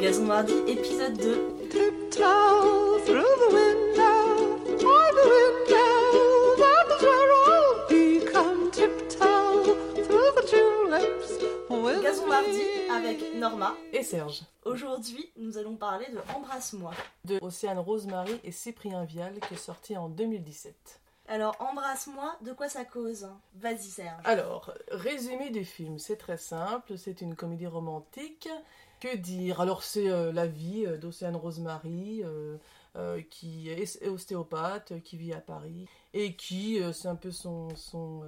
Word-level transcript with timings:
Gazon 0.00 0.24
Mardi, 0.26 0.54
épisode 0.66 1.16
2. 1.18 1.68
Tiptoe 1.70 2.98
through 3.04 3.22
the 3.22 3.52
window, 3.52 4.56
by 4.78 5.10
the 5.12 5.26
window, 5.28 6.56
that 6.56 6.86
is 6.96 7.02
where 7.02 7.32
I'll 7.46 7.88
be. 7.88 8.24
Come 8.32 8.70
tiptoe 8.70 9.74
through 10.04 10.30
the 10.36 10.42
tulips. 10.48 11.42
with 11.68 12.02
Gazon. 12.02 12.26
Mardi 12.28 12.62
avec 12.90 13.34
Norma. 13.34 13.74
Et 13.92 14.02
Serge, 14.02 14.42
Aujourd'hui, 14.64 15.30
nous 15.36 15.58
allons 15.58 15.76
parler 15.76 16.06
de 16.12 16.18
Embrasse-moi. 16.34 16.92
de 17.24 17.38
Océane 17.42 17.78
Rosemary 17.78 18.40
et 18.44 18.52
Cyprien 18.52 19.04
Vial, 19.04 19.38
qui 19.48 19.54
est 19.54 19.58
sorti 19.58 19.96
en 19.96 20.08
2017. 20.08 20.74
Alors, 21.28 21.54
Embrasse-moi, 21.60 22.34
de 22.42 22.52
quoi 22.52 22.68
ça 22.68 22.84
cause? 22.84 23.28
Vas-y, 23.54 23.82
Serge. 23.82 24.20
Alors, 24.24 24.72
résumé 24.90 25.50
du 25.50 25.64
film, 25.64 25.98
c'est 25.98 26.16
très 26.16 26.36
simple, 26.38 26.98
c'est 26.98 27.20
une 27.20 27.36
comédie 27.36 27.68
romantique. 27.68 28.48
Que 29.00 29.16
dire? 29.16 29.60
Alors, 29.60 29.82
c'est 29.82 30.10
euh, 30.10 30.30
la 30.30 30.46
vie 30.46 30.84
euh, 30.86 30.98
d'Océane 30.98 31.34
Rosemary, 31.34 32.22
euh, 32.24 33.22
qui 33.30 33.70
est 33.70 34.06
ostéopathe, 34.06 35.00
qui 35.02 35.16
vit 35.16 35.32
à 35.32 35.40
Paris, 35.40 35.88
et 36.12 36.36
qui, 36.36 36.80
c'est 36.92 37.08
un 37.08 37.16
peu 37.16 37.30
son... 37.30 37.74
son 37.76 38.22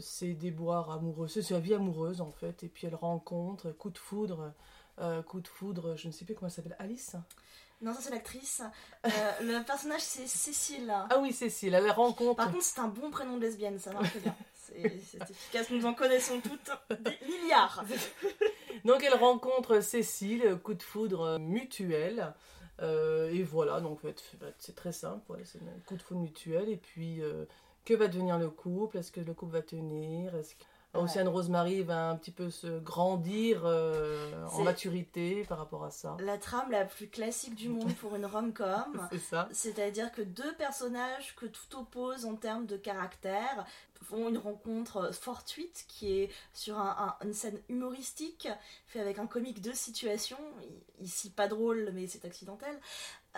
ses 0.00 0.34
déboires 0.34 0.90
amoureux, 0.90 1.28
c'est 1.28 1.40
sa 1.40 1.58
vie 1.58 1.72
amoureuse 1.72 2.20
en 2.20 2.30
fait, 2.30 2.62
et 2.62 2.68
puis 2.68 2.86
elle 2.86 2.94
rencontre, 2.94 3.72
coup 3.72 3.88
de 3.88 3.96
foudre, 3.96 4.52
coup 5.26 5.40
de 5.40 5.48
foudre, 5.48 5.96
je 5.96 6.08
ne 6.08 6.12
sais 6.12 6.26
plus 6.26 6.34
comment 6.34 6.48
elle 6.48 6.52
s'appelle, 6.52 6.76
Alice? 6.78 7.16
Non, 7.82 7.92
ça 7.92 8.00
c'est 8.00 8.10
l'actrice. 8.10 8.62
Euh, 9.04 9.08
le 9.40 9.62
personnage 9.64 10.00
c'est 10.00 10.28
Cécile. 10.28 10.92
Ah 11.10 11.18
oui, 11.18 11.32
Cécile, 11.32 11.74
elle 11.74 11.90
rencontre. 11.90 12.36
Par 12.36 12.52
contre, 12.52 12.62
c'est 12.64 12.78
un 12.78 12.88
bon 12.88 13.10
prénom 13.10 13.36
de 13.36 13.42
lesbienne, 13.42 13.78
ça 13.78 13.92
marche 13.92 14.16
bien. 14.18 14.34
C'est 14.54 15.00
c'est 15.04 15.30
efficace, 15.30 15.70
nous 15.70 15.84
en 15.84 15.92
connaissons 15.92 16.40
toutes 16.40 17.00
des 17.00 17.18
milliards. 17.26 17.84
Donc 18.84 19.02
elle 19.02 19.14
rencontre 19.14 19.80
Cécile, 19.80 20.58
coup 20.62 20.74
de 20.74 20.82
foudre 20.82 21.38
mutuel. 21.38 22.34
Euh, 22.80 23.30
et 23.30 23.42
voilà, 23.42 23.80
donc 23.80 24.00
c'est 24.58 24.74
très 24.74 24.92
simple, 24.92 25.20
coup 25.86 25.96
de 25.96 26.02
foudre 26.02 26.20
mutuel. 26.20 26.68
Et 26.68 26.76
puis, 26.76 27.22
euh, 27.22 27.44
que 27.84 27.94
va 27.94 28.08
devenir 28.08 28.38
le 28.38 28.50
couple? 28.50 28.98
Est-ce 28.98 29.12
que 29.12 29.20
le 29.20 29.34
couple 29.34 29.52
va 29.52 29.62
tenir? 29.62 30.32
Ouais. 30.94 31.00
Océane 31.00 31.28
Rosemary 31.28 31.82
va 31.82 32.10
un 32.10 32.16
petit 32.16 32.30
peu 32.32 32.50
se 32.50 32.78
grandir 32.80 33.62
euh, 33.64 34.44
en 34.52 34.62
maturité 34.62 35.44
par 35.44 35.56
rapport 35.58 35.84
à 35.84 35.90
ça 35.90 36.16
La 36.20 36.36
trame 36.36 36.70
la 36.70 36.84
plus 36.84 37.08
classique 37.08 37.54
du 37.54 37.68
monde 37.70 37.94
pour 37.96 38.14
une 38.14 38.26
rom-com. 38.26 39.08
C'est 39.10 39.18
ça 39.18 39.48
C'est-à-dire 39.52 40.12
que 40.12 40.20
deux 40.22 40.54
personnages 40.56 41.34
que 41.34 41.46
tout 41.46 41.78
oppose 41.78 42.26
en 42.26 42.36
termes 42.36 42.66
de 42.66 42.76
caractère 42.76 43.64
font 44.02 44.28
une 44.28 44.36
rencontre 44.38 45.14
fortuite 45.14 45.84
qui 45.88 46.12
est 46.12 46.30
sur 46.52 46.78
un- 46.78 47.16
un- 47.20 47.24
une 47.26 47.32
scène 47.32 47.58
humoristique, 47.68 48.48
fait 48.88 49.00
avec 49.00 49.18
un 49.18 49.26
comique 49.26 49.62
de 49.62 49.72
situation, 49.72 50.36
ici 51.00 51.30
pas 51.30 51.46
drôle 51.48 51.90
mais 51.94 52.06
c'est 52.08 52.24
accidentel, 52.24 52.78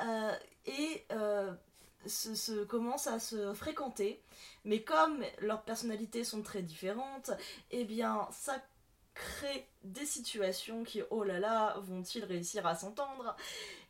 euh, 0.05 0.33
et 0.67 1.05
euh, 1.13 1.53
se, 2.07 2.35
se- 2.35 2.65
commencent 2.65 3.07
à 3.07 3.19
se 3.21 3.53
fréquenter. 3.55 4.23
Mais 4.65 4.83
comme 4.83 5.25
leurs 5.41 5.63
personnalités 5.63 6.25
sont 6.25 6.43
très 6.43 6.63
différentes, 6.63 7.31
eh 7.71 7.85
bien 7.85 8.29
ça 8.31 8.63
crée 9.15 9.69
des 9.85 10.07
situations 10.07 10.83
qui, 10.83 11.03
oh 11.11 11.23
là 11.23 11.39
là, 11.39 11.77
vont-ils 11.79 12.25
réussir 12.25 12.67
à 12.67 12.75
s'entendre? 12.75 13.37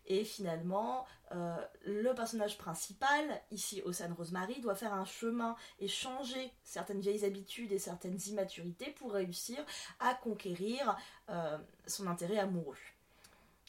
Et 0.07 0.25
finalement, 0.25 1.07
euh, 1.33 1.57
le 1.87 2.15
personnage 2.15 2.59
principal, 2.59 3.43
ici 3.51 3.81
Océane 3.85 4.13
Rosemary, 4.13 4.61
doit 4.61 4.75
faire 4.75 4.93
un 4.93 5.07
chemin 5.07 5.57
et 5.79 5.89
changer 5.89 6.53
certaines 6.63 7.01
vieilles 7.01 7.25
habitudes 7.25 7.73
et 7.73 7.79
certaines 7.79 8.21
immaturités 8.27 8.91
pour 8.91 9.13
réussir 9.13 9.65
à 10.01 10.15
conquérir 10.15 10.97
euh, 11.31 11.57
son 11.87 12.07
intérêt 12.07 12.39
amoureux. 12.39 12.77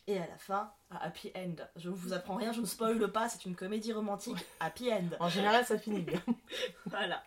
Et 0.07 0.17
à 0.19 0.27
la 0.27 0.37
fin, 0.37 0.71
un 0.91 0.97
happy 0.97 1.31
end. 1.35 1.55
Je 1.75 1.89
ne 1.89 1.95
vous 1.95 2.13
apprends 2.13 2.35
rien, 2.35 2.51
je 2.51 2.61
ne 2.61 2.65
spoile 2.65 3.11
pas, 3.11 3.27
c'est 3.27 3.45
une 3.45 3.55
comédie 3.55 3.91
romantique 3.91 4.37
happy 4.59 4.91
end. 4.91 5.09
En 5.19 5.29
général, 5.29 5.65
ça 5.65 5.77
finit 5.77 6.01
bien. 6.01 6.21
Voilà. 6.85 7.23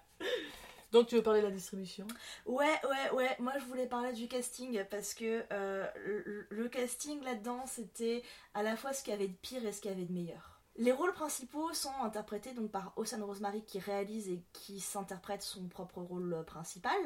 Donc, 0.92 1.08
tu 1.08 1.16
veux 1.16 1.22
parler 1.22 1.40
de 1.40 1.46
la 1.46 1.52
distribution? 1.52 2.06
Ouais, 2.46 2.80
ouais, 2.88 3.10
ouais. 3.14 3.36
Moi, 3.40 3.52
je 3.58 3.64
voulais 3.64 3.86
parler 3.86 4.12
du 4.12 4.26
casting 4.26 4.82
parce 4.90 5.12
que 5.12 5.44
euh, 5.52 5.86
le, 6.06 6.46
le 6.48 6.68
casting 6.68 7.22
là-dedans, 7.24 7.64
c'était 7.66 8.22
à 8.54 8.62
la 8.62 8.76
fois 8.76 8.92
ce 8.92 9.02
qu'il 9.02 9.12
y 9.12 9.16
avait 9.16 9.28
de 9.28 9.36
pire 9.36 9.66
et 9.66 9.72
ce 9.72 9.80
qu'il 9.82 9.90
y 9.90 9.94
avait 9.94 10.06
de 10.06 10.12
meilleur. 10.12 10.57
Les 10.80 10.92
rôles 10.92 11.12
principaux 11.12 11.74
sont 11.74 11.92
interprétés 12.04 12.52
donc 12.52 12.70
par 12.70 12.92
Océane 12.94 13.24
Rosemary 13.24 13.64
qui 13.64 13.80
réalise 13.80 14.28
et 14.28 14.40
qui 14.52 14.78
s'interprète 14.78 15.42
son 15.42 15.66
propre 15.66 16.00
rôle 16.00 16.32
euh, 16.32 16.42
principal 16.44 16.96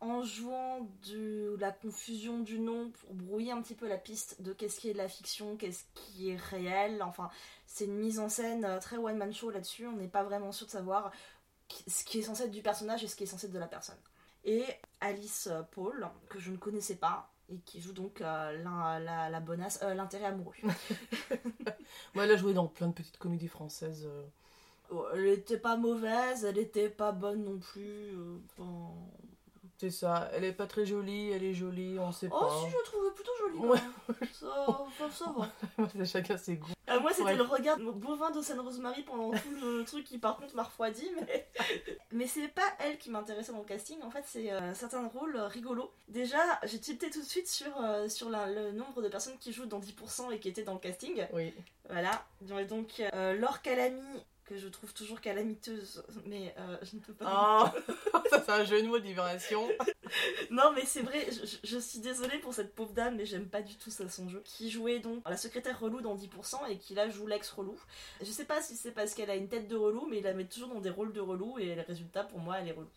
en 0.00 0.22
jouant 0.22 0.86
de 1.08 1.56
la 1.58 1.72
confusion 1.72 2.40
du 2.40 2.60
nom 2.60 2.90
pour 2.90 3.14
brouiller 3.14 3.52
un 3.52 3.62
petit 3.62 3.74
peu 3.74 3.88
la 3.88 3.96
piste 3.96 4.42
de 4.42 4.52
qu'est-ce 4.52 4.78
qui 4.78 4.90
est 4.90 4.92
de 4.92 4.98
la 4.98 5.08
fiction, 5.08 5.56
qu'est-ce 5.56 5.84
qui 5.94 6.28
est 6.28 6.36
réel. 6.36 7.02
Enfin, 7.02 7.30
c'est 7.66 7.86
une 7.86 7.96
mise 7.96 8.20
en 8.20 8.28
scène 8.28 8.66
euh, 8.66 8.78
très 8.78 8.98
one-man 8.98 9.32
show 9.32 9.50
là-dessus. 9.50 9.86
On 9.86 9.96
n'est 9.96 10.08
pas 10.08 10.24
vraiment 10.24 10.52
sûr 10.52 10.66
de 10.66 10.72
savoir 10.72 11.10
ce 11.86 12.04
qui 12.04 12.18
est 12.18 12.22
censé 12.22 12.42
être 12.42 12.50
du 12.50 12.60
personnage 12.60 13.02
et 13.02 13.08
ce 13.08 13.16
qui 13.16 13.24
est 13.24 13.26
censé 13.26 13.46
être 13.46 13.52
de 13.52 13.58
la 13.58 13.66
personne 13.66 13.96
et 14.44 14.64
Alice 15.00 15.48
euh, 15.50 15.62
Paul, 15.62 16.08
que 16.28 16.38
je 16.38 16.50
ne 16.50 16.56
connaissais 16.56 16.96
pas, 16.96 17.31
et 17.52 17.58
qui 17.60 17.80
joue 17.80 17.92
donc 17.92 18.20
euh, 18.20 18.52
la, 18.64 19.30
la 19.30 19.40
bonasse, 19.40 19.80
euh, 19.82 19.94
l'intérêt 19.94 20.26
amoureux. 20.26 20.54
Moi, 22.14 22.24
elle 22.24 22.32
a 22.32 22.36
joué 22.36 22.54
dans 22.54 22.66
plein 22.66 22.88
de 22.88 22.92
petites 22.94 23.18
comédies 23.18 23.48
françaises. 23.48 24.06
euh. 24.06 24.26
Elle 25.14 25.26
était 25.28 25.58
pas 25.58 25.76
mauvaise, 25.76 26.44
elle 26.44 26.58
était 26.58 26.90
pas 26.90 27.12
bonne 27.12 27.44
non 27.44 27.58
plus. 27.58 28.12
euh, 28.14 28.38
C'est 29.82 29.90
ça, 29.90 30.30
elle 30.32 30.44
est 30.44 30.52
pas 30.52 30.68
très 30.68 30.86
jolie, 30.86 31.30
elle 31.32 31.42
est 31.42 31.54
jolie, 31.54 31.96
on 31.98 32.12
sait 32.12 32.28
Oh 32.30 32.38
pas. 32.38 32.50
si, 32.64 32.70
je 32.70 32.76
la 32.76 32.82
trouvais 32.84 33.10
plutôt 33.10 33.32
jolie 33.40 33.58
quand 33.58 33.66
Ouais. 33.66 33.80
même. 33.80 34.28
Ça, 34.32 34.46
enfin, 34.68 35.10
ça 35.10 35.34
va. 35.36 35.88
C'est 35.92 36.04
chacun 36.04 36.36
ses 36.36 36.54
goûts. 36.54 36.70
Euh, 36.88 37.00
moi, 37.00 37.10
c'était 37.10 37.24
Ouais. 37.24 37.34
le 37.34 37.42
regard 37.42 37.78
bovin 37.80 38.30
d'Océane 38.30 38.60
Rosemary 38.60 39.02
pendant 39.02 39.32
tout 39.32 39.50
le 39.60 39.82
truc 39.86 40.04
qui, 40.04 40.18
par 40.18 40.36
contre, 40.36 40.54
m'a 40.54 40.62
refroidi. 40.62 41.10
Mais, 41.16 41.48
mais 42.12 42.28
c'est 42.28 42.46
pas 42.46 42.62
elle 42.78 42.96
qui 42.98 43.10
m'intéressait 43.10 43.50
dans 43.50 43.58
le 43.58 43.64
casting. 43.64 44.00
En 44.02 44.10
fait, 44.12 44.22
c'est 44.24 44.52
euh, 44.52 44.72
certains 44.72 45.04
rôles 45.08 45.36
rigolos. 45.36 45.90
Déjà, 46.06 46.38
j'ai 46.62 46.78
tilté 46.78 47.10
tout 47.10 47.20
de 47.20 47.26
suite 47.26 47.48
sur, 47.48 47.72
euh, 47.82 48.08
sur 48.08 48.30
la- 48.30 48.46
le 48.46 48.70
nombre 48.70 49.02
de 49.02 49.08
personnes 49.08 49.36
qui 49.40 49.52
jouent 49.52 49.66
dans 49.66 49.80
10% 49.80 50.30
et 50.30 50.38
qui 50.38 50.48
étaient 50.48 50.62
dans 50.62 50.74
le 50.74 50.78
casting. 50.80 51.26
Oui. 51.32 51.52
Voilà. 51.90 52.24
Donc, 52.42 53.02
euh, 53.14 53.34
Laure 53.34 53.62
Calamy, 53.62 54.00
que 54.44 54.56
je 54.58 54.68
trouve 54.68 54.92
toujours 54.92 55.20
calamiteuse, 55.20 56.04
mais 56.26 56.54
euh, 56.58 56.76
je 56.82 56.96
ne 56.96 57.00
peux 57.00 57.14
pas. 57.14 57.72
Oh, 57.74 57.92
ça 58.30 58.42
c'est 58.44 58.50
un 58.52 58.64
jeu 58.64 58.82
de 58.82 58.88
mots 58.88 58.98
de 58.98 59.04
libération. 59.04 59.68
Non, 60.50 60.72
mais 60.74 60.84
c'est 60.84 61.00
vrai, 61.00 61.26
je, 61.30 61.46
je- 61.46 61.56
je 61.64 61.78
suis 61.78 62.00
désolée 62.00 62.36
pour 62.38 62.52
cette 62.52 62.74
pauvre 62.74 62.92
dame, 62.92 63.16
mais 63.16 63.24
j'aime 63.24 63.48
pas 63.48 63.62
du 63.62 63.76
tout 63.76 63.90
ça, 63.90 64.06
son 64.10 64.28
jeu. 64.28 64.42
Qui 64.44 64.70
jouait 64.70 64.98
donc 64.98 65.26
la 65.26 65.38
secrétaire 65.38 65.80
relou 65.80 66.02
dans 66.02 66.14
10% 66.16 66.68
et 66.68 66.76
qui 66.76 66.94
là 66.94 67.08
joue 67.08 67.26
l'ex 67.26 67.48
relou. 67.50 67.78
Je 68.20 68.30
sais 68.30 68.44
pas 68.44 68.60
si 68.60 68.76
c'est 68.76 68.90
parce 68.92 69.14
qu'elle 69.14 69.30
a 69.30 69.36
une 69.36 69.48
tête 69.48 69.68
de 69.68 69.76
relou, 69.76 70.06
mais 70.10 70.18
il 70.18 70.24
la 70.24 70.34
met 70.34 70.44
toujours 70.44 70.68
dans 70.68 70.80
des 70.80 70.90
rôles 70.90 71.14
de 71.14 71.20
relou 71.20 71.58
et 71.58 71.74
le 71.74 71.82
résultat 71.82 72.24
pour 72.24 72.40
moi, 72.40 72.58
elle 72.60 72.68
est 72.68 72.72
relou. 72.72 72.90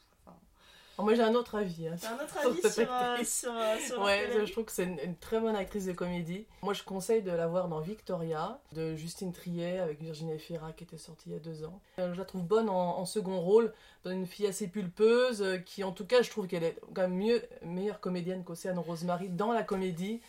Oh, 0.97 1.03
moi 1.03 1.13
j'ai 1.13 1.23
un 1.23 1.35
autre 1.35 1.55
avis. 1.55 1.87
hein. 1.87 1.95
Un 2.09 2.23
autre 2.23 2.37
avis 2.45 2.61
sur, 2.73 2.91
euh, 2.91 3.17
sur, 3.23 3.51
euh, 3.53 3.77
sur 3.79 4.01
Ouais, 4.01 4.29
je 4.45 4.51
trouve 4.51 4.63
que 4.65 4.71
c'est 4.71 4.85
une, 4.85 4.99
une 5.03 5.15
très 5.17 5.39
bonne 5.39 5.55
actrice 5.55 5.85
de 5.85 5.91
comédie. 5.91 6.45
Moi 6.61 6.73
je 6.73 6.83
conseille 6.83 7.21
de 7.21 7.31
la 7.31 7.47
voir 7.47 7.67
dans 7.67 7.81
Victoria, 7.81 8.59
de 8.73 8.95
Justine 8.95 9.33
Triet 9.33 9.79
avec 9.79 10.01
Virginie 10.01 10.33
Efira 10.33 10.71
qui 10.71 10.83
était 10.85 10.97
sortie 10.97 11.25
il 11.29 11.33
y 11.33 11.35
a 11.35 11.39
deux 11.39 11.65
ans. 11.65 11.81
Euh, 11.99 12.13
Je 12.13 12.17
la 12.19 12.25
trouve 12.25 12.43
bonne 12.43 12.69
en, 12.69 12.97
en 12.99 13.05
second 13.05 13.39
rôle, 13.41 13.73
dans 14.05 14.11
une 14.11 14.25
fille 14.25 14.47
assez 14.47 14.67
pulpeuse, 14.67 15.41
euh, 15.41 15.57
qui 15.57 15.83
en 15.83 15.91
tout 15.91 16.05
cas 16.05 16.21
je 16.21 16.29
trouve 16.29 16.47
qu'elle 16.47 16.63
est 16.63 16.77
quand 16.93 17.01
même 17.01 17.15
mieux, 17.15 17.41
meilleure 17.63 17.99
comédienne 17.99 18.43
qu'Océane 18.43 18.79
Rosemary 18.79 19.27
dans 19.29 19.51
la 19.51 19.63
comédie. 19.63 20.21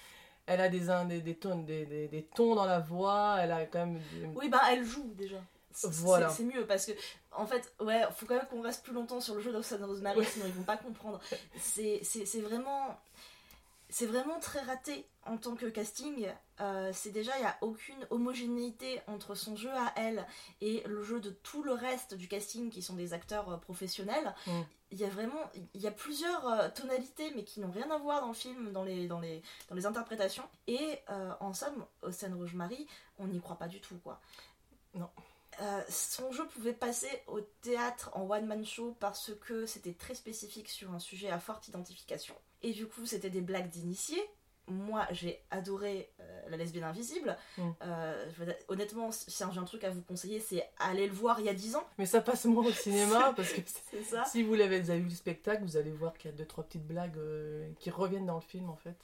Elle 0.49 0.61
a 0.61 0.69
des, 0.69 0.83
des, 1.09 1.21
des, 1.21 1.35
tons, 1.35 1.59
des, 1.63 1.87
des- 1.87 2.07
des 2.07 2.23
tons 2.23 2.55
dans 2.55 2.67
la 2.67 2.79
voix, 2.79 3.37
elle 3.41 3.51
a 3.51 3.65
quand 3.67 3.81
même... 3.81 3.95
des- 3.95 4.27
Oui, 4.37 4.49
bah 4.49 4.61
elle 4.71 4.85
joue 4.85 5.13
déjà. 5.17 5.39
C'est- 5.77 5.89
Voilà. 5.89 6.29
C'est 6.31 6.37
c'est 6.39 6.45
mieux 6.45 6.67
parce 6.67 6.87
que, 6.87 6.93
en 7.33 7.47
fait, 7.47 7.73
ouais, 7.81 8.03
faut 8.17 8.25
quand 8.27 8.37
même 8.37 8.47
qu'on 8.49 8.63
reste 8.63 8.83
plus 8.83 8.95
longtemps 8.95 9.21
sur 9.21 9.35
le 9.35 9.41
jeu 9.43 9.53
d'Océane 9.53 9.85
Rosemary, 9.85 10.19
Ouais. 10.21 10.25
sinon 10.25 10.47
ils 10.47 10.53
vont 10.53 10.63
pas 10.63 10.77
comprendre. 10.79 11.21
C'est 11.59 12.01
vraiment. 12.41 12.99
C'est 13.89 14.07
vraiment 14.07 14.41
très 14.41 14.59
raté 14.63 15.07
en 15.27 15.37
tant 15.37 15.55
que 15.55 15.67
casting. 15.67 16.27
Euh, 16.61 16.91
c'est 16.93 17.11
déjà, 17.13 17.37
il 17.37 17.41
n'y 17.43 17.47
a 17.47 17.57
aucune 17.61 18.05
homogénéité 18.11 19.01
entre 19.07 19.37
son 19.37 19.55
jeu 19.55 19.71
à 19.71 19.93
elle 19.95 20.27
et 20.61 20.83
le 20.89 21.05
jeu 21.05 21.21
de 21.21 21.31
tout 21.31 21.63
le 21.63 21.73
reste 21.73 22.15
du 22.15 22.27
casting 22.27 22.69
qui 22.69 22.83
sont 22.83 22.95
des 22.95 23.13
acteurs 23.13 23.49
euh, 23.49 23.57
professionnels. 23.59 24.35
Il 24.91 24.99
y 24.99 25.05
a 25.05 25.09
vraiment, 25.09 25.39
il 25.75 25.81
y 25.81 25.87
a 25.87 25.93
plusieurs 25.93 26.49
euh, 26.49 26.69
tonalités 26.71 27.31
mais 27.37 27.45
qui 27.45 27.61
n'ont 27.61 27.71
rien 27.71 27.89
à 27.93 27.99
voir 27.99 28.21
dans 28.23 28.29
le 28.29 28.35
film, 28.35 28.73
dans 28.73 28.83
les, 28.83 29.07
dans 29.07 29.21
les, 29.21 29.41
dans 29.69 29.77
les 29.77 29.87
interprétations. 29.87 30.49
Et 30.67 30.99
euh, 31.11 31.33
en 31.39 31.55
somme, 31.55 31.87
Océane 32.03 32.35
Rosemary, 32.35 32.89
on 33.21 33.29
n'y 33.29 33.41
croit 33.41 33.57
pas 33.57 33.69
du 33.69 33.81
tout 33.81 33.99
quoi. 34.03 34.21
Non. 34.95 35.09
Euh, 35.61 35.83
son 35.89 36.33
jeu 36.33 36.47
pouvait 36.47 36.73
passer 36.73 37.09
au 37.27 37.41
théâtre 37.41 38.11
en 38.15 38.29
one-man 38.29 38.65
show 38.65 38.97
parce 39.01 39.33
que 39.41 39.67
c'était 39.67 39.95
très 39.95 40.15
spécifique 40.15 40.69
sur 40.69 40.93
un 40.93 40.99
sujet 40.99 41.31
à 41.31 41.39
forte 41.39 41.69
identification. 41.69 42.35
Et 42.63 42.73
du 42.73 42.87
coup, 42.87 43.07
c'était 43.07 43.31
des 43.31 43.41
blagues 43.41 43.71
d'initiés. 43.71 44.23
Moi, 44.69 45.07
j'ai 45.13 45.41
adoré 45.51 46.11
euh, 46.21 46.49
La 46.51 46.57
lesbienne 46.57 46.85
invisible. 46.85 47.37
Mm. 47.57 47.71
Euh, 47.83 48.31
je 48.33 48.41
veux 48.41 48.47
dire, 48.47 48.57
honnêtement, 48.69 49.13
si 49.13 49.31
j'ai 49.31 49.59
un 49.59 49.65
truc 49.65 49.85
à 49.85 49.91
vous 49.91 50.03
conseiller, 50.03 50.41
c'est 50.41 50.69
aller 50.79 51.07
le 51.07 51.15
voir 51.15 51.39
il 51.41 51.47
y 51.47 51.49
a 51.49 51.55
10 51.55 51.77
ans. 51.77 51.87
Mais 51.99 52.07
ça 52.07 52.21
passe 52.21 52.45
moins 52.47 52.67
au 52.67 52.73
cinéma 52.73 53.33
parce 53.37 53.53
que 53.53 53.61
ça. 54.03 54.25
si 54.25 54.43
vous 54.43 54.55
l'avez 54.55 54.81
déjà 54.81 54.97
vu 54.97 55.05
le 55.05 55.11
spectacle, 55.11 55.63
vous 55.63 55.77
allez 55.77 55.93
voir 55.93 56.19
qu'il 56.19 56.31
y 56.31 56.35
a 56.35 56.37
deux 56.37 56.47
trois 56.47 56.65
petites 56.65 56.87
blagues 56.87 57.19
qui 57.79 57.91
reviennent 57.91 58.27
dans 58.27 58.35
le 58.35 58.41
film 58.41 58.69
en 58.69 58.77
fait. 58.77 58.97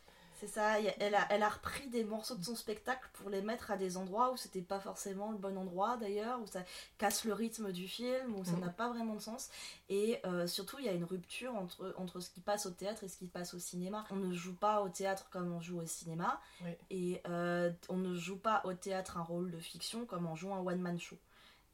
C'est 0.43 0.49
ça, 0.49 0.81
elle 0.81 1.15
a, 1.15 1.25
elle 1.31 1.45
a 1.45 1.49
repris 1.49 1.87
des 1.87 2.03
morceaux 2.03 2.35
de 2.35 2.43
son 2.43 2.57
spectacle 2.57 3.09
pour 3.13 3.31
les 3.31 3.43
mettre 3.43 3.71
à 3.71 3.77
des 3.77 3.97
endroits 3.97 4.33
où 4.33 4.37
c'était 4.37 4.61
pas 4.61 4.81
forcément 4.81 5.31
le 5.31 5.39
bon 5.39 5.57
endroit 5.57 5.97
d'ailleurs, 5.99 6.41
où 6.41 6.49
ça 6.49 6.65
casse 6.99 7.25
le 7.25 7.33
rythme 7.33 7.71
du 7.71 7.87
film, 7.87 8.35
où 8.35 8.45
ça 8.45 8.51
Mhm. 8.55 8.61
n'a 8.61 8.69
pas 8.71 8.89
vraiment 8.89 9.15
de 9.15 9.21
sens. 9.21 9.51
Et 9.89 10.19
euh, 10.27 10.49
surtout, 10.49 10.81
il 10.81 10.87
y 10.87 10.89
a 10.89 10.93
une 10.95 11.05
rupture 11.05 11.55
entre, 11.55 11.95
entre 11.97 12.19
ce 12.19 12.29
qui 12.29 12.41
passe 12.41 12.67
au 12.67 12.71
théâtre 12.73 13.05
et 13.05 13.09
ce 13.09 13.19
qui 13.19 13.29
passe 13.29 13.55
au 13.55 13.61
cinéma. 13.61 14.05
On 14.11 14.17
ne 14.17 14.35
joue 14.35 14.57
pas 14.57 14.83
au 14.83 14.89
théâtre 14.89 15.29
comme 15.31 15.53
on 15.53 15.61
joue 15.61 15.79
au 15.81 15.87
cinéma, 15.87 16.41
Oui. 16.65 16.73
et 16.91 17.23
euh, 17.29 17.71
on 17.89 17.99
ne 17.99 18.13
joue 18.17 18.37
pas 18.39 18.63
au 18.65 18.73
théâtre 18.75 19.19
un 19.19 19.23
rôle 19.23 19.53
de 19.53 19.59
fiction 19.61 20.07
comme 20.07 20.27
on 20.27 20.35
joue 20.35 20.53
un 20.53 20.59
one-man 20.59 20.99
show. 20.99 21.19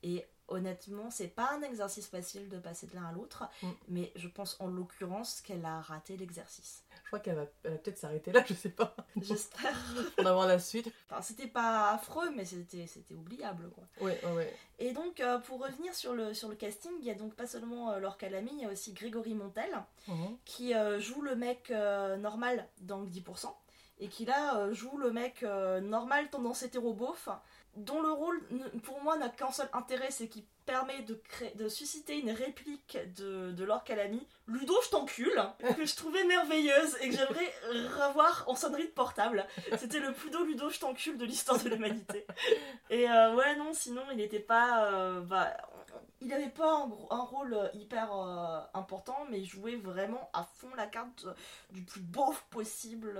Et 0.03 0.27
honnêtement, 0.47 1.11
c'est 1.11 1.29
pas 1.29 1.51
un 1.53 1.63
exercice 1.63 2.07
facile 2.07 2.49
de 2.51 2.59
passer 2.59 2.87
de 2.87 2.95
l'un 2.95 3.07
à 3.07 3.13
l'autre, 3.13 3.45
Mm. 3.63 3.69
mais 3.89 4.13
je 4.15 4.29
pense 4.29 4.57
en 4.61 4.67
l'occurrence 4.69 5.41
qu'elle 5.41 5.65
a 5.65 5.81
raté 5.81 6.19
l'exercice. 6.19 6.83
Je 7.09 7.11
crois 7.11 7.21
qu'elle 7.21 7.37
va, 7.37 7.47
peut-être 7.47 7.97
s'arrêter 7.97 8.33
là, 8.33 8.45
je 8.47 8.53
sais 8.53 8.69
pas. 8.69 8.95
J'espère. 9.17 9.75
On 10.19 10.23
va 10.25 10.35
voir 10.35 10.47
la 10.47 10.59
suite. 10.59 10.93
Enfin, 11.09 11.23
c'était 11.23 11.47
pas 11.47 11.93
affreux, 11.93 12.29
mais 12.37 12.45
c'était 12.45 12.87
c'était 12.87 13.15
oubliable, 13.15 13.71
quoi. 13.71 13.85
Ouais, 14.03 14.21
ouais, 14.27 14.33
ouais. 14.33 14.55
Et 14.79 14.93
donc, 14.93 15.19
euh, 15.21 15.39
pour 15.39 15.59
revenir 15.65 15.95
sur 15.95 16.13
le, 16.13 16.35
sur 16.35 16.51
le 16.51 16.55
casting, 16.55 16.93
il 17.01 17.07
y 17.07 17.11
a 17.11 17.15
donc 17.15 17.35
pas 17.35 17.47
seulement 17.47 17.93
euh, 17.93 17.99
Laure 17.99 18.19
Calamy, 18.19 18.51
il 18.53 18.61
y 18.61 18.65
a 18.67 18.69
aussi 18.71 18.93
Grégory 18.93 19.33
Montel, 19.33 19.71
Mhm. 20.07 20.37
qui 20.45 20.75
euh, 20.75 21.01
joue 21.01 21.23
le 21.23 21.35
mec 21.35 21.71
euh, 21.71 22.19
normal 22.19 22.69
dans 22.83 23.03
10%, 23.05 23.55
et 24.01 24.09
qui 24.09 24.27
là 24.27 24.71
joue 24.75 24.99
le 24.99 25.11
mec 25.11 25.43
normal 25.81 26.29
tendance 26.29 26.63
hétéro-beauf, 26.63 27.31
dont 27.77 28.03
le 28.03 28.13
rôle, 28.13 28.39
pour 28.83 29.03
moi, 29.03 29.17
n'a 29.17 29.31
qu'un 29.31 29.51
seul 29.51 29.71
intérêt, 29.73 30.11
c'est 30.11 30.29
qu'il 30.29 30.45
permet 30.69 31.03
de, 31.03 31.69
susciter 31.71 32.19
une 32.19 32.31
réplique 32.31 32.99
de, 33.17 33.53
de 33.53 33.65
Laure 33.65 33.85
Ludo, 34.47 34.75
je 34.85 34.91
t'encule, 34.91 35.43
que 35.77 35.87
je 35.87 35.97
trouvais 35.97 36.25
merveilleuse 36.25 36.95
et 37.01 37.09
que 37.09 37.17
j'aimerais 37.17 37.55
revoir 37.71 38.45
en 38.47 38.55
sonnerie 38.55 38.85
de 38.85 38.93
portable. 38.93 39.47
C'était 39.79 39.99
le 39.99 40.13
plus 40.13 40.31
Ludo, 40.45 40.69
je 40.69 40.79
t'encule 40.79 41.17
de 41.17 41.25
l'histoire 41.25 41.59
de 41.59 41.71
l'humanité. 41.71 42.27
Et 42.91 43.09
euh, 43.09 43.35
ouais, 43.35 43.57
non, 43.57 43.73
sinon, 43.73 44.03
il 44.11 44.19
n'était 44.19 44.41
pas. 44.41 44.93
euh, 44.93 45.21
bah, 45.23 45.57
il 46.21 46.29
n'avait 46.29 46.51
pas 46.51 46.87
un, 47.11 47.23
rôle 47.23 47.71
hyper 47.73 48.13
euh, 48.13 48.61
important, 48.75 49.27
mais 49.31 49.41
il 49.41 49.47
jouait 49.47 49.77
vraiment 49.77 50.29
à 50.35 50.43
fond 50.43 50.75
la 50.77 50.87
carte 50.87 51.27
du 51.71 51.83
plus 51.83 52.01
beau 52.01 52.35
possible. 52.51 53.19